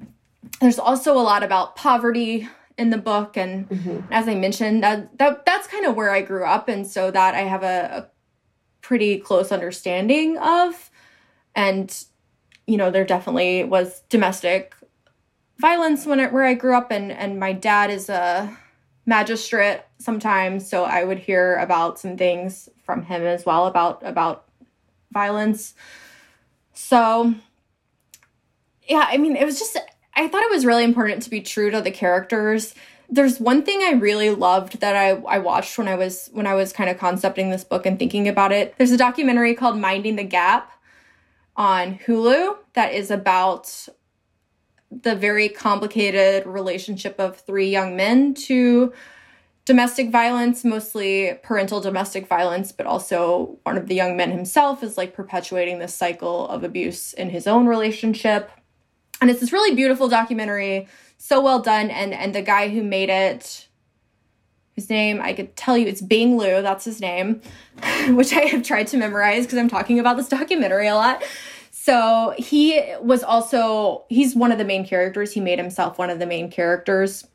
[0.60, 3.36] there's also a lot about poverty in the book.
[3.36, 4.12] And mm-hmm.
[4.12, 6.68] as i mentioned that, that that's kind of where i grew up.
[6.68, 8.10] And so that i have a, a
[8.80, 10.90] pretty close understanding of.
[11.54, 12.04] And
[12.66, 14.74] you know there definitely was domestic
[15.58, 16.92] violence when it, where i grew up.
[16.92, 18.56] And and my dad is a
[19.10, 24.44] magistrate sometimes so i would hear about some things from him as well about about
[25.12, 25.74] violence.
[26.72, 27.34] So
[28.88, 29.76] yeah i mean it was just
[30.14, 32.74] i thought it was really important to be true to the characters.
[33.08, 36.54] There's one thing i really loved that i i watched when i was when i
[36.54, 38.74] was kind of concepting this book and thinking about it.
[38.78, 40.72] There's a documentary called minding the gap
[41.56, 43.88] on hulu that is about
[44.90, 48.92] the very complicated relationship of three young men to
[49.64, 54.98] domestic violence, mostly parental domestic violence, but also one of the young men himself is
[54.98, 58.50] like perpetuating this cycle of abuse in his own relationship.
[59.20, 60.88] And it's this really beautiful documentary,
[61.18, 61.90] so well done.
[61.90, 63.68] And and the guy who made it,
[64.72, 67.40] his name, I could tell you it's Bing Liu, that's his name,
[68.08, 71.22] which I have tried to memorize because I'm talking about this documentary a lot.
[71.82, 75.32] So he was also, he's one of the main characters.
[75.32, 77.26] He made himself one of the main characters.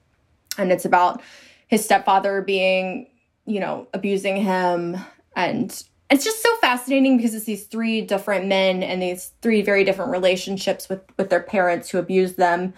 [0.59, 1.23] And it's about
[1.65, 3.07] his stepfather being,
[3.47, 4.97] you know, abusing him.
[5.35, 5.71] And
[6.11, 10.11] it's just so fascinating because it's these three different men and these three very different
[10.11, 12.75] relationships with, with their parents who abuse them.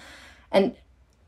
[0.54, 0.74] And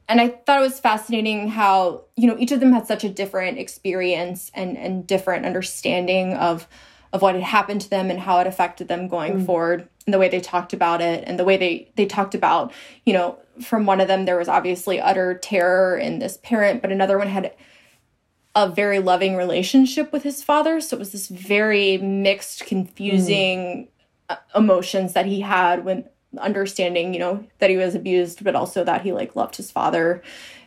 [0.08, 3.10] and I thought it was fascinating how, you know, each of them had such a
[3.10, 6.66] different experience and, and different understanding of
[7.12, 9.46] of what had happened to them and how it affected them going mm.
[9.46, 12.72] forward and the way they talked about it and the way they they talked about
[13.06, 16.92] you know from one of them there was obviously utter terror in this parent but
[16.92, 17.54] another one had
[18.56, 23.88] a very loving relationship with his father so it was this very mixed confusing
[24.30, 24.38] mm.
[24.56, 26.06] emotions that he had when
[26.38, 30.22] understanding, you know, that he was abused, but also that he like loved his father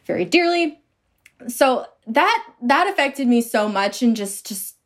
[0.07, 0.81] very dearly.
[1.49, 4.77] So that that affected me so much and just just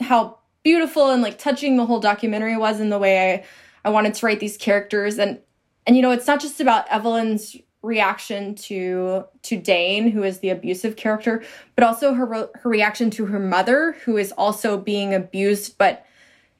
[0.00, 0.37] how
[0.68, 3.44] beautiful and like touching the whole documentary was in the way I
[3.86, 5.18] I wanted to write these characters.
[5.18, 5.40] And
[5.86, 10.50] and you know it's not just about Evelyn's reaction to to Dane who is the
[10.50, 11.42] abusive character
[11.74, 16.04] but also her her reaction to her mother who is also being abused but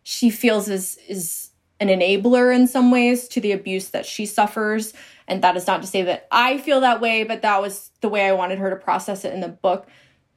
[0.05, 4.95] she feels is is an enabler in some ways to the abuse that she suffers.
[5.29, 8.09] And that is not to say that I feel that way but that was the
[8.09, 9.87] way I wanted her to process it in the book.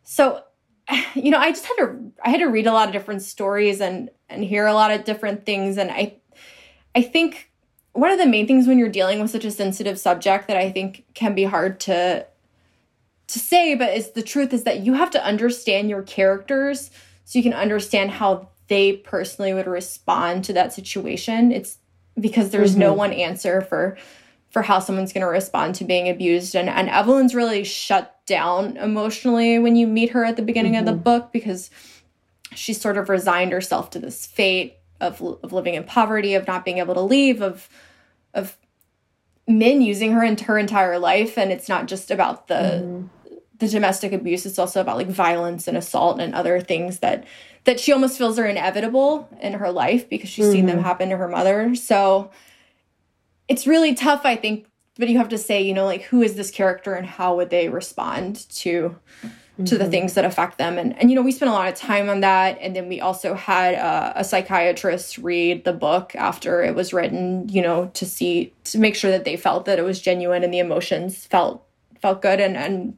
[0.03, 0.43] So
[1.15, 3.81] you know I just had to I had to read a lot of different stories
[3.81, 6.15] and and hear a lot of different things and I
[6.95, 7.51] I think
[7.93, 10.71] one of the main things when you're dealing with such a sensitive subject that I
[10.71, 12.25] think can be hard to
[13.27, 16.91] to say, but is the truth is that you have to understand your characters
[17.23, 21.51] so you can understand how they personally would respond to that situation.
[21.51, 21.77] It's
[22.19, 22.81] because there's mm-hmm.
[22.81, 23.97] no one answer for
[24.51, 28.77] for how someone's going to respond to being abused and and Evelyn's really shut down
[28.77, 30.79] emotionally when you meet her at the beginning mm-hmm.
[30.79, 31.03] of the mm-hmm.
[31.03, 31.69] book because
[32.53, 36.63] she sort of resigned herself to this fate of, of living in poverty, of not
[36.63, 37.67] being able to leave, of
[38.33, 38.57] of
[39.47, 41.37] men using her into her entire life.
[41.37, 43.09] And it's not just about the mm.
[43.57, 47.25] the domestic abuse; it's also about like violence and assault and other things that
[47.63, 50.53] that she almost feels are inevitable in her life because she's mm-hmm.
[50.53, 50.85] seen them mm-hmm.
[50.85, 51.75] happen to her mother.
[51.75, 52.31] So
[53.51, 54.67] it's really tough, I think.
[54.97, 57.49] But you have to say, you know, like who is this character and how would
[57.49, 58.95] they respond to
[59.65, 59.91] to the mm-hmm.
[59.91, 60.77] things that affect them.
[60.77, 62.57] And, and, you know, we spent a lot of time on that.
[62.61, 67.47] And then we also had uh, a psychiatrist read the book after it was written,
[67.49, 70.53] you know, to see, to make sure that they felt that it was genuine and
[70.53, 71.63] the emotions felt,
[72.01, 72.39] felt good.
[72.39, 72.97] And, and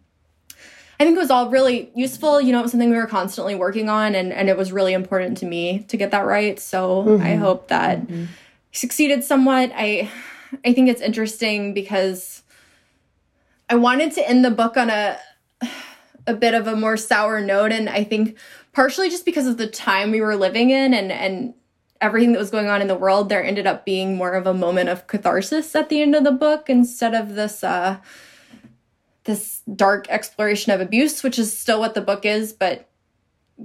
[0.99, 2.39] I think it was all really useful.
[2.39, 4.93] You know, it was something we were constantly working on and, and it was really
[4.93, 6.59] important to me to get that right.
[6.59, 7.23] So mm-hmm.
[7.23, 8.25] I hope that mm-hmm.
[8.71, 9.71] succeeded somewhat.
[9.75, 10.09] I,
[10.65, 12.43] I think it's interesting because
[13.69, 15.17] I wanted to end the book on a,
[16.27, 18.37] a bit of a more sour note and I think
[18.71, 21.53] partially just because of the time we were living in and and
[22.01, 24.53] everything that was going on in the world there ended up being more of a
[24.53, 27.97] moment of catharsis at the end of the book instead of this uh
[29.23, 32.89] this dark exploration of abuse which is still what the book is but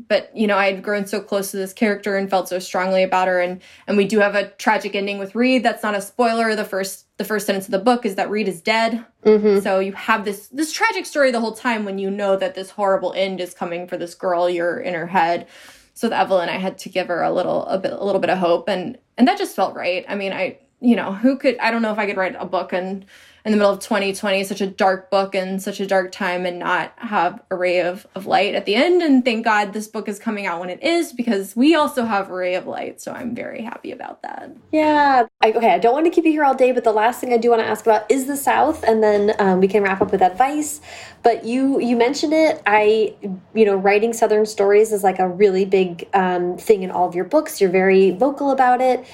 [0.07, 3.03] but you know i had grown so close to this character and felt so strongly
[3.03, 3.41] about her.
[3.41, 5.63] And and we do have a tragic ending with reed.
[5.63, 6.55] That's not a spoiler.
[6.55, 9.05] The first the first sentence of the book is that reed is dead.
[9.25, 9.61] Mm-hmm.
[9.61, 12.71] so you have this this tragic story the whole time when you know that this
[12.71, 14.49] horrible end is coming for this girl.
[14.49, 15.47] You're in her head.
[15.95, 18.31] So with evelyn i had to give her a little a bit a little bit
[18.31, 18.69] of hope.
[18.69, 20.05] And and that just felt right.
[20.09, 22.47] I mean i you know who could i don't know if i could write a
[22.47, 23.05] book and
[23.45, 26.59] in the middle of 2020, such a dark book and such a dark time, and
[26.59, 29.03] not have a ray of, of light at the end.
[29.03, 32.31] And thank God this book is coming out when it is because we also have
[32.31, 33.01] a ray of light.
[33.01, 34.51] So I'm very happy about that.
[34.73, 35.27] Yeah.
[35.41, 35.71] I, okay.
[35.71, 37.51] I don't want to keep you here all day, but the last thing I do
[37.51, 40.23] want to ask about is the South, and then um, we can wrap up with
[40.23, 40.81] advice.
[41.23, 42.63] But you you mentioned it.
[42.67, 43.15] I
[43.55, 47.15] you know writing Southern stories is like a really big um, thing in all of
[47.15, 47.61] your books.
[47.61, 49.05] You're very vocal about it.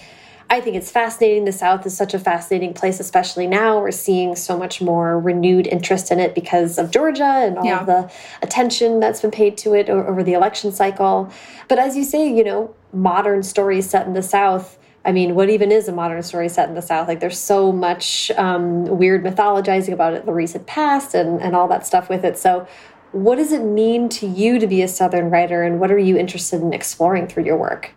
[0.54, 1.46] I think it's fascinating.
[1.46, 3.80] The South is such a fascinating place, especially now.
[3.80, 7.82] We're seeing so much more renewed interest in it because of Georgia and all yeah.
[7.82, 8.08] the
[8.40, 11.28] attention that's been paid to it over the election cycle.
[11.66, 14.78] But as you say, you know, modern stories set in the South.
[15.04, 17.08] I mean, what even is a modern story set in the South?
[17.08, 21.66] Like, there's so much um, weird mythologizing about it, the recent past, and, and all
[21.66, 22.38] that stuff with it.
[22.38, 22.68] So,
[23.10, 26.16] what does it mean to you to be a Southern writer, and what are you
[26.16, 27.90] interested in exploring through your work?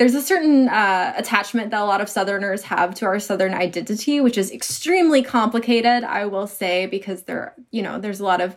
[0.00, 4.18] There's a certain uh, attachment that a lot of Southerners have to our Southern identity,
[4.18, 8.56] which is extremely complicated, I will say, because there, you know, there's a lot of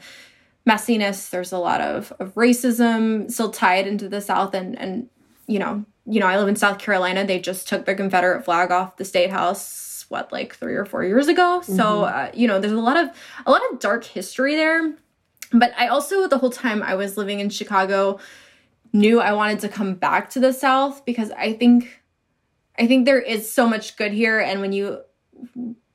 [0.65, 5.09] messiness, there's a lot of, of racism still tied into the South, and and
[5.45, 7.25] you know, you know, I live in South Carolina.
[7.25, 11.03] They just took the Confederate flag off the state house, what, like three or four
[11.03, 11.59] years ago.
[11.59, 11.75] Mm -hmm.
[11.75, 12.19] So, mm-hmm.
[12.19, 13.09] uh, you know, there's a lot of
[13.45, 14.93] a lot of dark history there.
[15.51, 18.19] But I also, the whole time I was living in Chicago,
[18.93, 22.01] knew I wanted to come back to the South because I think
[22.77, 25.01] I think there is so much good here and when you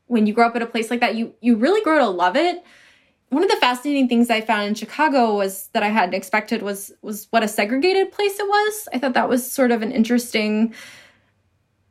[0.06, 2.36] when you grow up at a place like that you you really grow to love
[2.36, 2.62] it.
[3.30, 6.92] One of the fascinating things I found in Chicago was that I hadn't expected was
[7.00, 8.88] was what a segregated place it was.
[8.92, 10.74] I thought that was sort of an interesting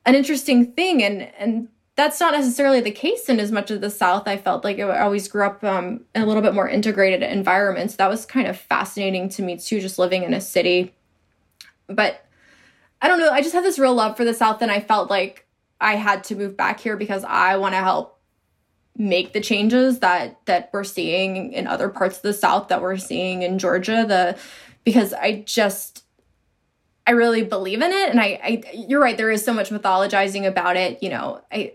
[0.05, 3.89] an interesting thing and and that's not necessarily the case in as much of the
[3.89, 4.28] South.
[4.28, 7.89] I felt like I always grew up um, in a little bit more integrated environment.
[7.89, 10.93] So that was kind of fascinating to me too, just living in a city
[11.88, 12.25] but
[13.01, 13.31] I don't know.
[13.31, 15.47] I just have this real love for the South, and I felt like
[15.79, 18.19] I had to move back here because I want to help
[18.97, 22.97] make the changes that that we're seeing in other parts of the South that we're
[22.97, 24.05] seeing in Georgia.
[24.07, 24.38] The
[24.83, 26.03] because I just
[27.05, 28.09] I really believe in it.
[28.09, 29.15] And I, I, you're right.
[29.15, 31.01] There is so much mythologizing about it.
[31.01, 31.73] You know, I,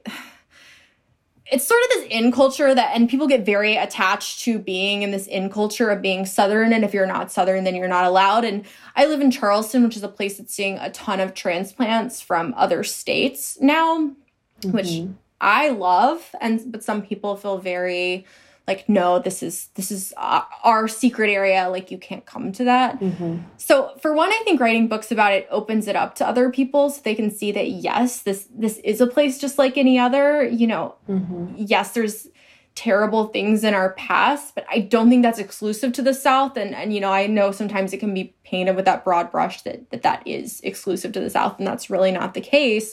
[1.53, 5.11] it's sort of this in culture that, and people get very attached to being in
[5.11, 6.73] this in culture of being Southern.
[6.73, 8.47] And if you're not Southern, then you're not allowed.
[8.47, 8.65] And
[8.97, 12.55] I live in Charleston, which is a place that's seeing a ton of transplants from
[12.57, 14.17] other states now, mm
[14.63, 14.73] -hmm.
[14.73, 15.13] which mm-hmm.
[15.43, 16.35] I love.
[16.41, 18.25] And, but some people feel very,
[18.67, 23.01] like no this is this is our secret area like you can't come to that
[23.01, 23.39] mm -hmm.
[23.57, 26.91] so for one i think writing books about it opens it up to other people
[26.91, 30.45] so they can see that yes this this is a place just like any other
[30.45, 31.55] you know mm -hmm.
[31.57, 32.29] yes there's
[32.75, 36.75] terrible things in our past but i don't think that's exclusive to the south and
[36.75, 39.79] and you know i know sometimes it can be painted with that broad brush that
[39.91, 42.89] that, that is exclusive to the south and that's really not the case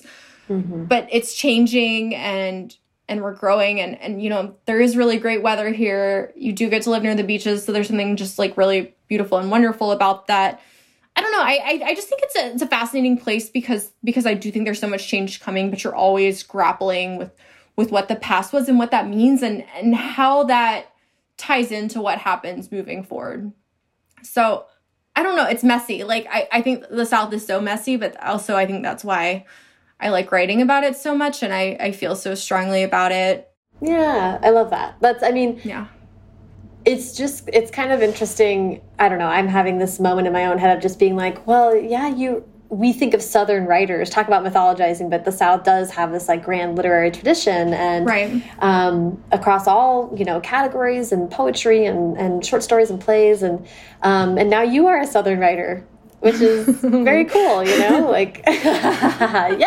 [0.50, 0.88] mm -hmm.
[0.88, 2.76] but it's changing and
[3.10, 6.32] and we're growing and and you know there is really great weather here.
[6.36, 9.38] You do get to live near the beaches so there's something just like really beautiful
[9.38, 10.62] and wonderful about that.
[11.16, 13.92] I don't know i i, I just think it's a it's a fascinating place because
[14.06, 17.32] because i do think there's so much change coming but you're always grappling with
[17.76, 20.94] with what the past was and what that means and and how that
[21.36, 23.52] ties into what happens moving forward.
[24.22, 24.66] So
[25.16, 26.04] i don't know it's messy.
[26.04, 29.46] Like i i think the south is so messy but also i think that's why
[30.00, 33.52] I like writing about it so much and I, I feel so strongly about it.
[33.82, 34.96] Yeah, I love that.
[35.02, 35.88] That's, I mean, yeah.
[36.86, 38.82] It's just, it's kind of interesting.
[38.98, 39.28] I don't know.
[39.28, 42.46] I'm having this moment in my own head of just being like, well, yeah, you,
[42.70, 46.44] we think of Southern writers, talk about mythologizing, but the South does have this like
[46.44, 48.44] grand literary tradition and right.
[48.60, 53.44] um, across all, you know, categories and poetry and, and short stories and plays.
[53.44, 53.68] And,
[54.04, 55.86] um, and now you are a Southern writer
[56.20, 58.10] which is very cool, you know?
[58.10, 59.58] Like, yeah,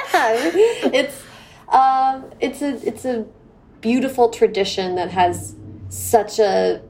[0.93, 1.23] it's
[1.69, 3.27] um, it's a it's a
[3.81, 5.57] beautiful tradition that has
[5.89, 6.83] such a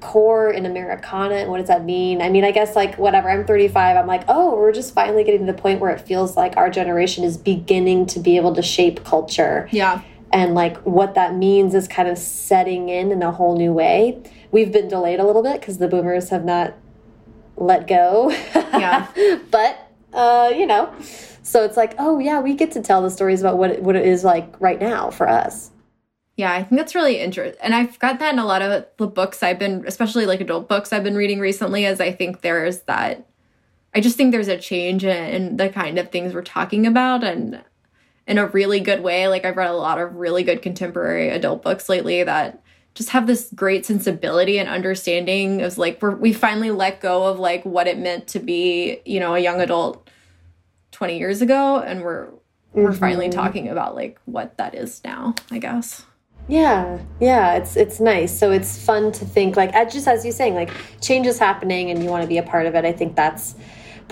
[0.00, 1.36] core in Americana.
[1.36, 2.20] And what does that mean?
[2.20, 3.30] I mean, I guess like whatever.
[3.30, 3.96] I'm 35.
[3.96, 6.68] I'm like, oh, we're just finally getting to the point where it feels like our
[6.68, 9.68] generation is beginning to be able to shape culture.
[9.70, 10.02] Yeah.
[10.32, 14.22] And like what that means is kind of setting in in a whole new way.
[14.50, 16.74] We've been delayed a little bit because the boomers have not
[17.62, 18.30] let go.
[18.54, 19.08] Yeah.
[19.50, 20.92] but uh, you know,
[21.42, 23.96] so it's like, oh yeah, we get to tell the stories about what it, what
[23.96, 25.70] it is like right now for us.
[26.36, 27.60] Yeah, I think that's really interesting.
[27.62, 30.68] And I've got that in a lot of the books I've been, especially like adult
[30.68, 33.26] books I've been reading recently, as I think there's that,
[33.94, 37.22] I just think there's a change in, in the kind of things we're talking about
[37.22, 37.62] and
[38.26, 39.28] in a really good way.
[39.28, 42.61] Like I've read a lot of really good contemporary adult books lately that
[42.94, 47.38] just have this great sensibility and understanding of like we're, we finally let go of
[47.38, 50.08] like what it meant to be you know a young adult
[50.92, 52.30] 20 years ago and we're mm
[52.74, 52.84] -hmm.
[52.84, 53.40] we're finally mm-hmm.
[53.40, 56.04] talking about like what that is now i guess
[56.48, 60.54] yeah yeah it's it's nice so it's fun to think like just as you're saying
[60.54, 63.16] like change is happening and you want to be a part of it i think
[63.16, 63.54] that's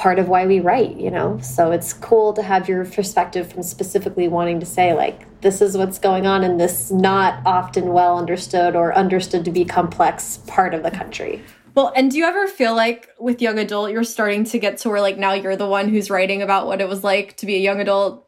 [0.01, 1.39] part of why we write, you know?
[1.43, 5.77] So it's cool to have your perspective from specifically wanting to say, like, this is
[5.77, 10.73] what's going on in this not often well understood or understood to be complex part
[10.73, 11.43] of the country.
[11.75, 14.89] Well, and do you ever feel like with young adult, you're starting to get to
[14.89, 17.57] where like now you're the one who's writing about what it was like to be
[17.57, 18.27] a young adult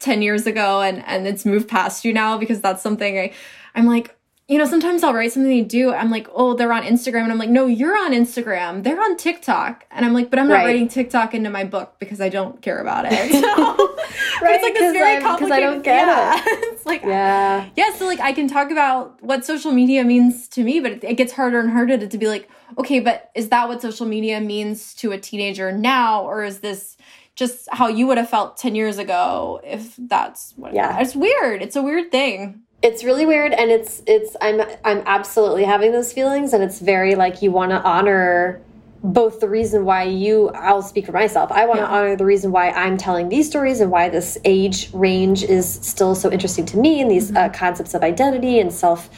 [0.00, 3.32] 10 years ago and and it's moved past you now because that's something I
[3.74, 4.14] I'm like
[4.46, 5.94] you know, sometimes I'll write something they do.
[5.94, 7.22] I'm like, oh, they're on Instagram.
[7.22, 8.82] And I'm like, no, you're on Instagram.
[8.82, 9.86] They're on TikTok.
[9.90, 10.66] And I'm like, but I'm not right.
[10.66, 13.44] writing TikTok into my book because I don't care about it.
[14.34, 14.56] So, right.
[14.56, 15.56] It's like this very complicated.
[15.56, 16.34] I don't get yeah.
[16.36, 16.42] it.
[16.74, 17.68] it's like, yeah.
[17.76, 17.94] Yeah.
[17.94, 21.14] So, like, I can talk about what social media means to me, but it, it
[21.14, 24.40] gets harder and harder to, to be like, okay, but is that what social media
[24.40, 26.22] means to a teenager now?
[26.22, 26.96] Or is this
[27.36, 31.00] just how you would have felt 10 years ago if that's what yeah.
[31.00, 31.62] It's weird.
[31.62, 36.12] It's a weird thing it's really weird and it's it's i'm i'm absolutely having those
[36.12, 38.60] feelings and it's very like you want to honor
[39.02, 41.90] both the reason why you i'll speak for myself i want to yeah.
[41.90, 46.14] honor the reason why i'm telling these stories and why this age range is still
[46.14, 47.46] so interesting to me and these mm -hmm.
[47.46, 49.08] uh, concepts of identity and self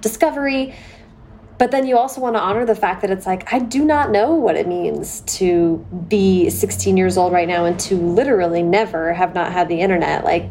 [0.00, 0.72] discovery
[1.58, 4.06] but then you also want to honor the fact that it's like i do not
[4.10, 5.46] know what it means to
[6.08, 10.24] be 16 years old right now and to literally never have not had the internet
[10.24, 10.44] like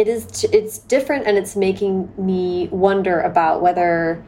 [0.00, 4.24] it is it's different and it's making me wonder about whether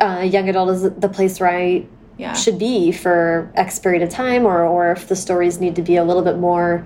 [0.00, 1.86] uh, young adult is the place where I
[2.18, 2.32] yeah.
[2.32, 5.94] should be for X period of time or, or if the stories need to be
[5.94, 6.84] a little bit more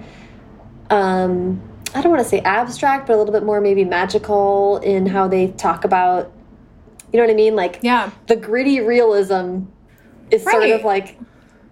[0.91, 1.63] um,
[1.95, 5.27] I don't want to say abstract but a little bit more maybe magical in how
[5.27, 6.31] they talk about
[7.11, 9.63] you know what I mean like yeah the gritty realism
[10.31, 10.53] is right.
[10.53, 11.19] sort of like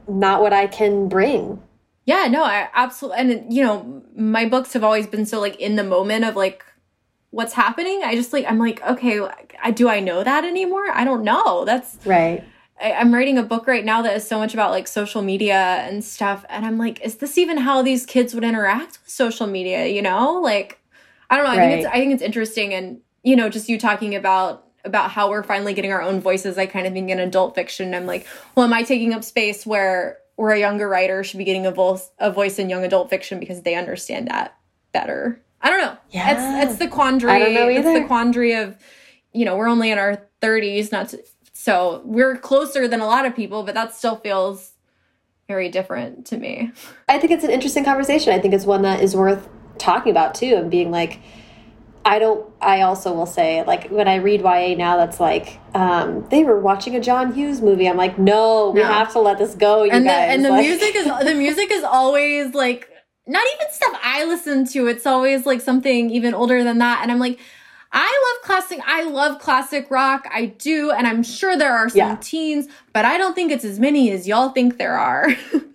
[0.09, 1.62] not what I can bring
[2.05, 5.77] yeah, no, I absolutely, and you know, my books have always been so like in
[5.77, 6.65] the moment of like
[7.31, 8.03] what's happening.
[8.05, 9.20] I just like, I'm like, okay,
[9.62, 10.91] I, do I know that anymore?
[10.93, 11.65] I don't know.
[11.65, 12.45] That's right.
[12.81, 15.85] I, I'm writing a book right now that is so much about like social media
[15.89, 16.45] and stuff.
[16.49, 19.87] And I'm like, is this even how these kids would interact with social media?
[19.87, 20.81] You know, like,
[21.31, 21.53] I don't know.
[21.53, 21.69] I right.
[21.69, 25.31] think it's I think it's interesting, and you know, just you talking about about how
[25.31, 26.59] we're finally getting our own voices.
[26.59, 29.65] I kind of think in adult fiction, I'm like, well, am I taking up space
[29.65, 33.09] where where a younger writer should be getting a voice a voice in young adult
[33.09, 34.56] fiction because they understand that
[34.90, 35.40] better?
[35.60, 35.97] I don't know.
[36.10, 37.31] Yeah, it's it's the quandary.
[37.31, 37.90] I don't know either.
[37.90, 38.77] It's the quandary of,
[39.32, 43.24] you know, we're only in our 30s, not to, so we're closer than a lot
[43.24, 44.73] of people, but that still feels
[45.47, 46.73] very different to me.
[47.09, 48.32] I think it's an interesting conversation.
[48.32, 49.48] I think it's one that is worth
[49.78, 51.20] talking about too, and being like
[52.05, 52.49] I don't.
[52.61, 56.61] I also will say, like when I read YA now, that's like um, they were
[56.61, 57.89] watching a John Hughes movie.
[57.89, 58.87] I'm like, no, we no.
[58.87, 60.29] have to let this go, you and guys.
[60.29, 62.89] The, and the like, music is the music is always like
[63.27, 64.87] not even stuff I listen to.
[64.89, 67.39] It's always like something even older than that, and I'm like.
[67.95, 68.81] I love classic.
[68.87, 70.27] I love classic rock.
[70.33, 72.16] I do, and I'm sure there are some yeah.
[72.23, 75.29] teens, but I don't think it's as many as y'all think there are.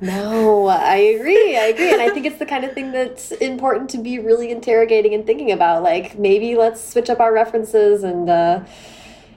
[0.00, 1.56] No, I agree.
[1.56, 1.92] I agree.
[1.92, 5.24] And I think it's the kind of thing that's important to be really interrogating and
[5.24, 5.82] thinking about.
[5.82, 8.64] Like, maybe let's switch up our references and, uh,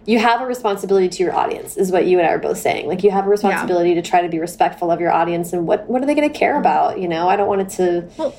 [0.06, 2.88] you have a responsibility to your audience is what you and I are both saying.
[2.88, 4.02] Like you have a responsibility yeah.
[4.02, 6.36] to try to be respectful of your audience and what what are they going to
[6.36, 6.62] care mm-hmm.
[6.62, 7.30] about, you know?
[7.30, 8.36] I don't want it to well,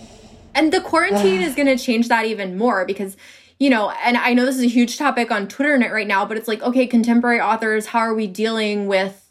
[0.53, 3.17] and the quarantine is going to change that even more because
[3.59, 6.39] you know, and I know this is a huge topic on Twitter right now, but
[6.39, 9.30] it's like, okay, contemporary authors, how are we dealing with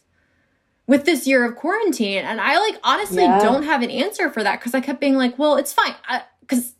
[0.89, 3.39] with this year of quarantine and i like honestly yeah.
[3.39, 6.19] don't have an answer for that because i kept being like well it's fine uh,
[6.41, 6.73] because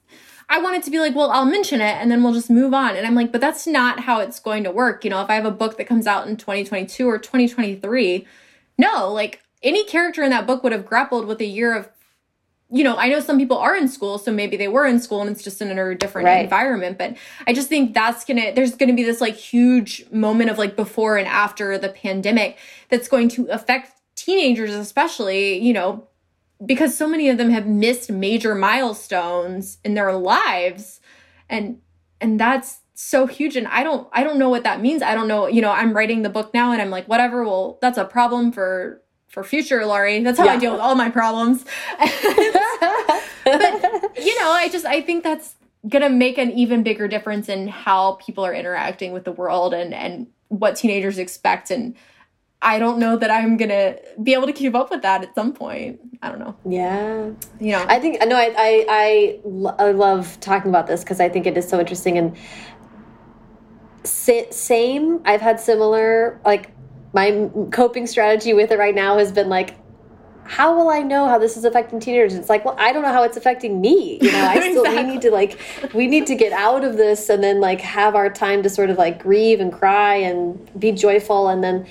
[0.49, 2.73] I, I wanted to be like well i'll mention it and then we'll just move
[2.73, 5.29] on and i'm like but that's not how it's going to work you know if
[5.29, 8.25] i have a book that comes out in 2022 or 2023
[8.79, 11.87] no like any character in that book would have grappled with a year of
[12.71, 15.21] you know, I know some people are in school, so maybe they were in school
[15.21, 16.43] and it's just in a different right.
[16.43, 16.99] environment.
[16.99, 17.17] But
[17.47, 21.17] I just think that's gonna, there's gonna be this like huge moment of like before
[21.17, 22.59] and after the pandemic
[22.89, 26.07] that's going to affect teenagers especially you know
[26.65, 30.99] because so many of them have missed major milestones in their lives.
[31.49, 31.81] And
[32.21, 33.55] and that's so huge.
[33.55, 35.01] And i don't i don't know what that means.
[35.01, 37.77] I don't know you know i'm writing the book now and i'm like whatever well
[37.81, 40.21] that's a problem for for future laurie.
[40.23, 40.53] That's how yeah.
[40.53, 41.65] i deal with all my problems.
[43.45, 45.55] But you know i just i think that's
[45.87, 49.91] gonna make an even bigger difference in how people are interacting with the world and
[49.91, 51.95] and what teenagers expect and
[52.61, 55.53] I don't know that I'm gonna be able to keep up with that at some
[55.53, 55.99] point.
[56.21, 56.55] I don't know.
[56.65, 57.29] Yeah,
[57.59, 57.85] you know.
[57.87, 58.35] I think I know.
[58.35, 62.17] I I I, I love talking about this because I think it is so interesting
[62.17, 62.35] and
[64.03, 65.21] same.
[65.23, 66.71] I've had similar like
[67.13, 69.75] my coping strategy with it right now has been like
[70.49, 72.33] how will I know how this is affecting teenagers?
[72.33, 74.17] It's like, well, I don't know how it's affecting me.
[74.19, 75.05] You know, I still exactly.
[75.05, 75.59] we need to like
[75.93, 78.89] we need to get out of this and then like have our time to sort
[78.89, 81.85] of like grieve and cry and be joyful and then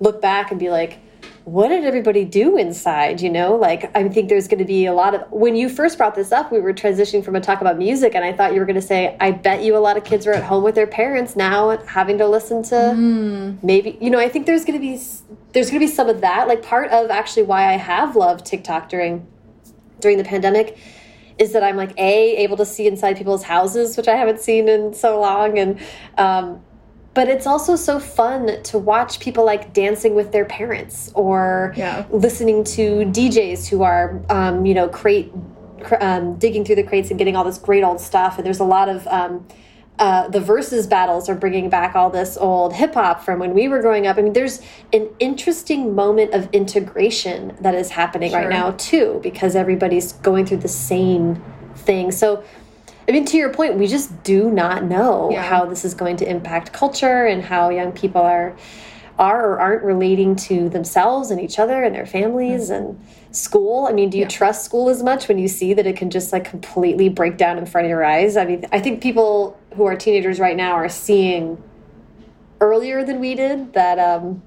[0.00, 1.00] look back and be like,
[1.48, 3.22] what did everybody do inside?
[3.22, 5.30] You know, like I think there's going to be a lot of.
[5.32, 8.22] When you first brought this up, we were transitioning from a talk about music, and
[8.22, 10.32] I thought you were going to say, I bet you a lot of kids are
[10.32, 13.62] at home with their parents now, having to listen to mm.
[13.62, 13.96] maybe.
[14.00, 15.00] You know, I think there's going to be
[15.52, 16.48] there's going to be some of that.
[16.48, 19.26] Like part of actually why I have loved TikTok during
[20.00, 20.78] during the pandemic
[21.38, 24.68] is that I'm like a able to see inside people's houses, which I haven't seen
[24.68, 25.80] in so long, and
[26.18, 26.60] um,
[27.18, 32.06] but it's also so fun to watch people like dancing with their parents or yeah.
[32.10, 35.32] listening to DJs who are, um, you know, crate
[36.00, 38.36] um, digging through the crates and getting all this great old stuff.
[38.36, 39.48] And there's a lot of um,
[39.98, 43.66] uh, the versus battles are bringing back all this old hip hop from when we
[43.66, 44.16] were growing up.
[44.16, 44.60] I mean, there's
[44.92, 48.42] an interesting moment of integration that is happening sure.
[48.42, 51.42] right now too, because everybody's going through the same
[51.74, 52.12] thing.
[52.12, 52.44] So
[53.08, 55.42] I mean, to your point, we just do not know yeah.
[55.42, 58.56] how this is going to impact culture and how young people are
[59.18, 62.78] are or aren't relating to themselves and each other and their families mm -hmm.
[62.78, 63.88] and school.
[63.90, 64.38] I mean, do you yeah.
[64.38, 67.58] trust school as much when you see that it can just like completely break down
[67.58, 68.36] in front of your eyes?
[68.36, 71.58] I mean, I think people who are teenagers right now are seeing
[72.60, 74.42] earlier than we did that um,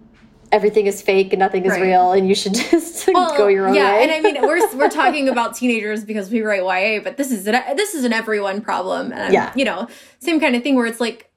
[0.52, 1.82] everything is fake and nothing is right.
[1.82, 4.03] real and you should just well, go your own yeah, way.
[4.03, 7.48] and I mean we're we're talking about teenagers because we write YA, but this is
[7.48, 9.11] an this is an everyone problem.
[9.14, 9.53] And yeah.
[9.56, 9.88] you know,
[10.19, 11.32] same kind of thing where it's like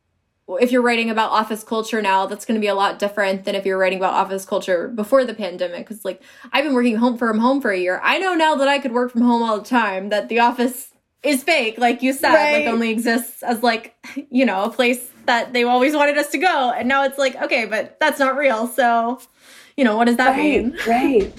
[0.48, 3.54] if you're writing about office culture now, that's going to be a lot different than
[3.54, 5.86] if you're writing about office culture before the pandemic.
[5.86, 6.22] Because like
[6.52, 8.00] I've been working home from home for a year.
[8.02, 10.10] I know now that I could work from home all the time.
[10.10, 10.93] That the office
[11.24, 12.52] is fake, like you said, right.
[12.52, 13.94] like only exists as like
[14.30, 16.70] you know a place that they always wanted us to go.
[16.72, 18.66] And now it's like, okay, but that's not real.
[18.66, 19.20] So,
[19.76, 20.78] you know, what does that right, mean?
[20.86, 21.32] Right.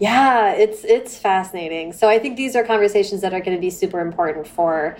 [0.00, 1.92] Yeah, it's it's fascinating.
[1.92, 4.96] So I think these are conversations that are going to be super important for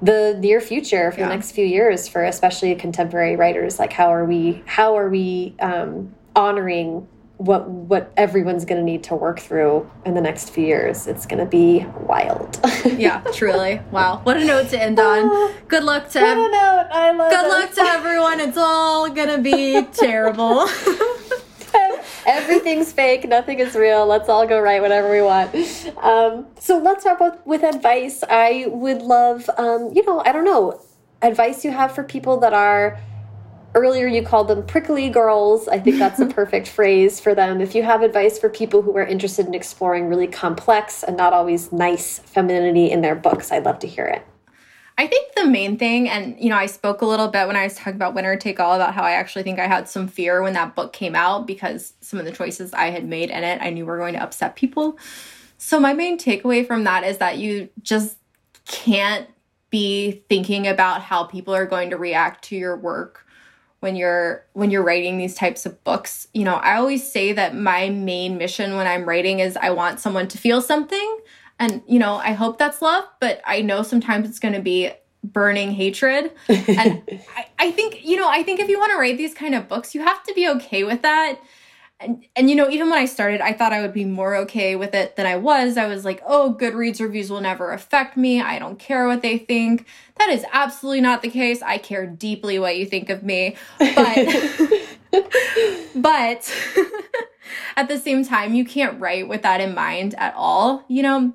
[0.00, 1.28] the near future for Yeah.
[1.28, 5.54] the next few years for especially contemporary writers like how are we how are we
[5.60, 7.06] um, honoring
[7.44, 11.26] what what everyone's going to need to work through in the next few years it's
[11.26, 13.80] going to be wild yeah, truly.
[13.90, 14.20] Wow.
[14.22, 15.52] What a note to end on.
[15.68, 16.86] Good luck to I don't know.
[16.90, 17.48] I love Good it.
[17.48, 18.40] luck to everyone.
[18.40, 20.68] It's all gonna be terrible.
[22.26, 23.26] Everything's fake.
[23.26, 24.06] Nothing is real.
[24.06, 25.54] Let's all go write whatever we want.
[25.98, 28.22] Um, so let's wrap up with advice.
[28.28, 30.80] I would love, um, you know, I don't know,
[31.20, 32.98] advice you have for people that are.
[33.74, 35.66] Earlier, you called them prickly girls.
[35.66, 37.60] I think that's a perfect phrase for them.
[37.60, 41.32] If you have advice for people who are interested in exploring really complex and not
[41.32, 44.26] always nice femininity in their books, I'd love to hear it.
[44.98, 47.64] I think the main thing, and you know, I spoke a little bit when I
[47.64, 50.42] was talking about Winner Take All about how I actually think I had some fear
[50.42, 53.60] when that book came out because some of the choices I had made in it
[53.62, 54.98] I knew were going to upset people.
[55.56, 58.18] So, my main takeaway from that is that you just
[58.66, 59.28] can't
[59.70, 63.21] be thinking about how people are going to react to your work
[63.82, 67.56] when you're when you're writing these types of books you know i always say that
[67.56, 71.18] my main mission when i'm writing is i want someone to feel something.
[71.58, 74.92] And you know i hope that's love but i know sometimes it's going to be
[75.24, 76.32] burning hatred.
[76.48, 77.02] And
[77.36, 79.68] I, I think you know i think if you want to write these kind of
[79.68, 81.40] books you have to be okay with that
[82.02, 84.76] and and you know even when i started i thought i would be more okay
[84.76, 85.76] with it than i was.
[85.76, 88.40] I was like oh goodreads reviews will never affect me.
[88.40, 89.86] I don't care what they think.
[90.16, 91.62] That is absolutely not the case.
[91.62, 93.56] I care deeply what you think of me.
[93.78, 94.16] But
[95.94, 96.54] but
[97.76, 101.32] at the same time you can't write with that in mind at all you know?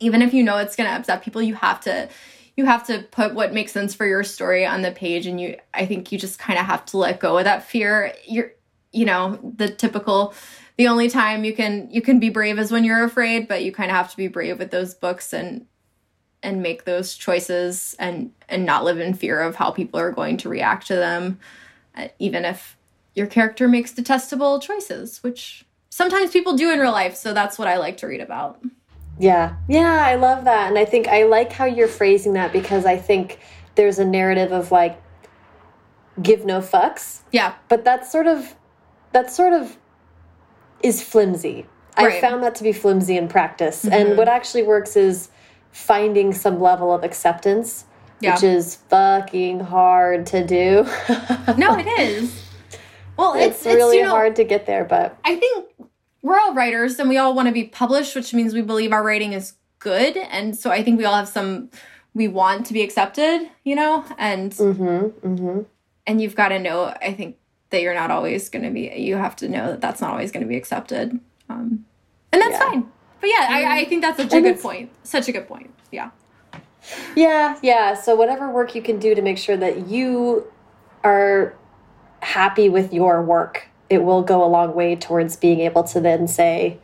[0.00, 2.08] Even if you know it's going to upset people you have to
[2.56, 5.56] you have to put what makes sense for your story on the page and you
[5.74, 8.12] i think you just kind of have to let go of that fear.
[8.26, 8.52] You're
[8.92, 10.34] you know the typical
[10.76, 13.72] the only time you can you can be brave is when you're afraid but you
[13.72, 15.66] kind of have to be brave with those books and
[16.42, 20.36] and make those choices and and not live in fear of how people are going
[20.36, 21.38] to react to them
[21.96, 22.76] uh, even if
[23.14, 27.68] your character makes detestable choices which sometimes people do in real life so that's what
[27.68, 28.60] i like to read about
[29.20, 29.56] Yeah.
[29.68, 30.68] Yeah, I love that.
[30.68, 33.40] And I think I like how you're phrasing that because I think
[33.74, 34.96] there's a narrative of like
[36.22, 38.54] give no fucks, yeah but that's sort of
[39.12, 39.76] that sort of
[40.82, 41.66] is flimsy.
[41.96, 43.84] I found that to be flimsy in practice.
[43.84, 45.30] And what actually works is
[45.72, 47.84] finding some level of acceptance,
[48.20, 48.34] Yeah.
[48.34, 50.84] which is fucking hard to do.
[51.56, 52.42] no it is
[53.16, 55.66] well it's, it's, it's really you know, hard to get there, but I think
[56.22, 59.02] we're all writers and we all want to be published, which means we believe our
[59.02, 60.16] writing is good.
[60.16, 61.70] And so I think we all have some
[62.14, 64.04] we want to be accepted, you know?
[64.18, 65.66] And mhm, mhm.
[66.06, 67.36] and you've got to know I think
[67.70, 70.32] that you're not always going to be you have to know that that's not always
[70.32, 71.18] going to be accepted.
[71.48, 71.84] Um
[72.32, 72.68] and that's Yeah.
[72.70, 72.88] fine.
[73.20, 74.90] But yeah, I, I think that's such a And good point.
[75.02, 75.74] Such a good point.
[75.90, 76.10] Yeah.
[77.16, 77.94] Yeah, yeah.
[77.94, 80.46] So whatever work you can do to make sure that you
[81.04, 81.54] are
[82.22, 86.28] happy with your work, it will go a long way towards being able to then
[86.28, 86.78] say,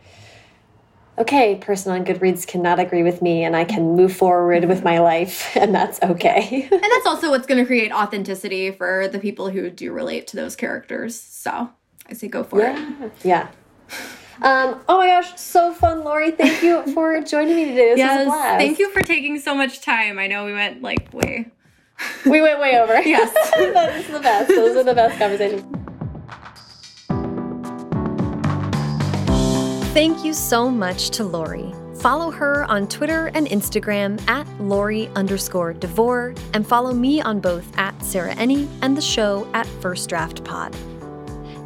[1.18, 4.98] okay, person on Goodreads cannot agree with me and I can move forward with my
[4.98, 6.68] life and that's okay.
[6.72, 10.36] And that's also what's going to create authenticity for the people who do relate to
[10.36, 11.18] those characters.
[11.18, 11.70] So,
[12.08, 12.74] I say go for it.
[12.74, 13.08] yeah.
[13.22, 13.48] Yeah.
[14.42, 16.32] Um, oh my gosh, so fun, Laurie.
[16.32, 17.94] Thank you for joining me today.
[17.94, 18.26] This was a Yes.
[18.26, 18.58] blast.
[18.58, 20.18] Thank you for taking so much time.
[20.18, 21.50] I know we went like way.
[22.26, 23.00] We went way over.
[23.00, 23.32] Yes.
[23.32, 24.48] that is the best.
[24.48, 25.62] Those are the best conversations.
[29.94, 31.72] Thank you so much to Laurie.
[32.00, 37.64] Follow her on Twitter and Instagram at Lori underscore Devore, and follow me on both
[37.78, 40.74] at Sarah Enni and the show at First Draft Pod.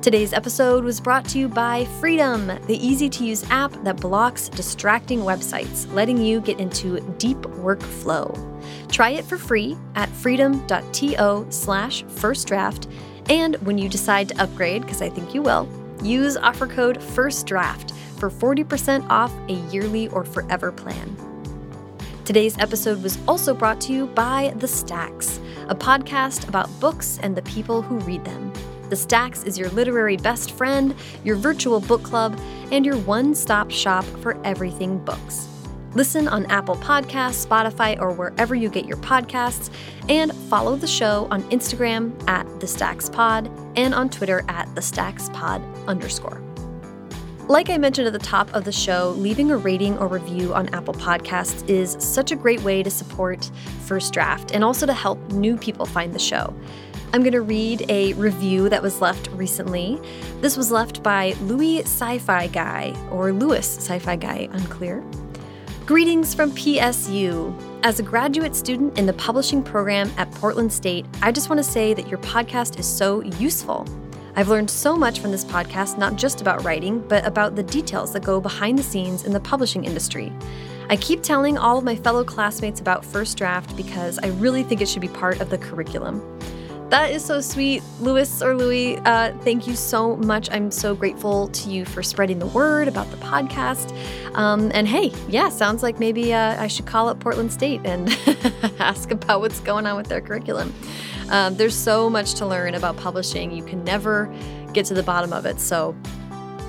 [0.02, 4.50] Today's episode was brought to you by Freedom, the easy to use app that blocks
[4.50, 8.28] distracting websites, letting you get into deep workflow.
[8.92, 12.88] Try it for free at freedom.to slash first draft.
[13.30, 15.66] And when you decide to upgrade, because I think you will,
[16.02, 21.16] use offer code FIRSTDRAFT for 40% off a yearly or forever plan.
[22.24, 27.34] Today's episode was also brought to you by The Stacks, a podcast about books and
[27.34, 28.52] the people who read them.
[28.90, 32.38] The Stacks is your literary best friend, your virtual book club,
[32.70, 35.48] and your one stop shop for everything books.
[35.94, 39.70] Listen on Apple Podcasts, Spotify, or wherever you get your podcasts,
[40.08, 44.82] and follow the show on Instagram at The Stacks Pod and on Twitter at The
[44.82, 46.47] Stacks Pod underscore.
[47.48, 50.68] Like I mentioned at the top of the show, leaving a rating or review on
[50.74, 53.50] Apple Podcasts is such a great way to support
[53.86, 56.54] First Draft and also to help new people find the show.
[57.14, 59.98] I'm going to read a review that was left recently.
[60.42, 65.02] This was left by Louis Sci Fi Guy, or Louis Sci Fi Guy, unclear.
[65.86, 67.58] Greetings from PSU.
[67.82, 71.70] As a graduate student in the publishing program at Portland State, I just want to
[71.70, 73.86] say that your podcast is so useful.
[74.38, 78.12] I've learned so much from this podcast, not just about writing, but about the details
[78.12, 80.32] that go behind the scenes in the publishing industry.
[80.88, 84.80] I keep telling all of my fellow classmates about First Draft because I really think
[84.80, 86.22] it should be part of the curriculum.
[86.90, 88.96] That is so sweet, Louis or Louie.
[88.96, 90.48] Uh, thank you so much.
[90.50, 93.94] I'm so grateful to you for spreading the word about the podcast.
[94.34, 98.08] Um, and hey, yeah, sounds like maybe uh, I should call up Portland State and
[98.78, 100.74] ask about what's going on with their curriculum.
[101.28, 103.50] Um, there's so much to learn about publishing.
[103.50, 104.34] You can never
[104.72, 105.60] get to the bottom of it.
[105.60, 105.94] So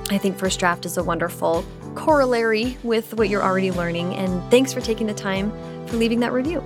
[0.09, 1.63] I think First Draft is a wonderful
[1.95, 4.15] corollary with what you're already learning.
[4.15, 5.51] And thanks for taking the time
[5.87, 6.61] for leaving that review.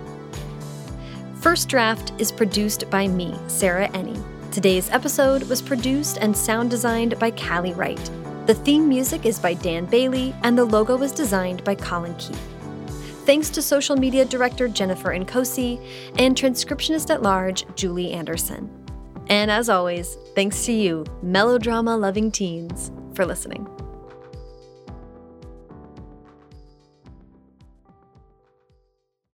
[1.43, 4.17] First Draft is produced by me, Sarah Enni.
[4.49, 8.09] Today's episode was produced and sound designed by Callie Wright.
[8.45, 12.39] The theme music is by Dan Bailey, and the logo was designed by Colin Keith.
[13.25, 15.85] Thanks to social media director Jennifer Nkosi
[16.17, 18.71] and transcriptionist at large Julie Anderson.
[19.27, 23.67] And as always, thanks to you, melodrama loving teens, for listening.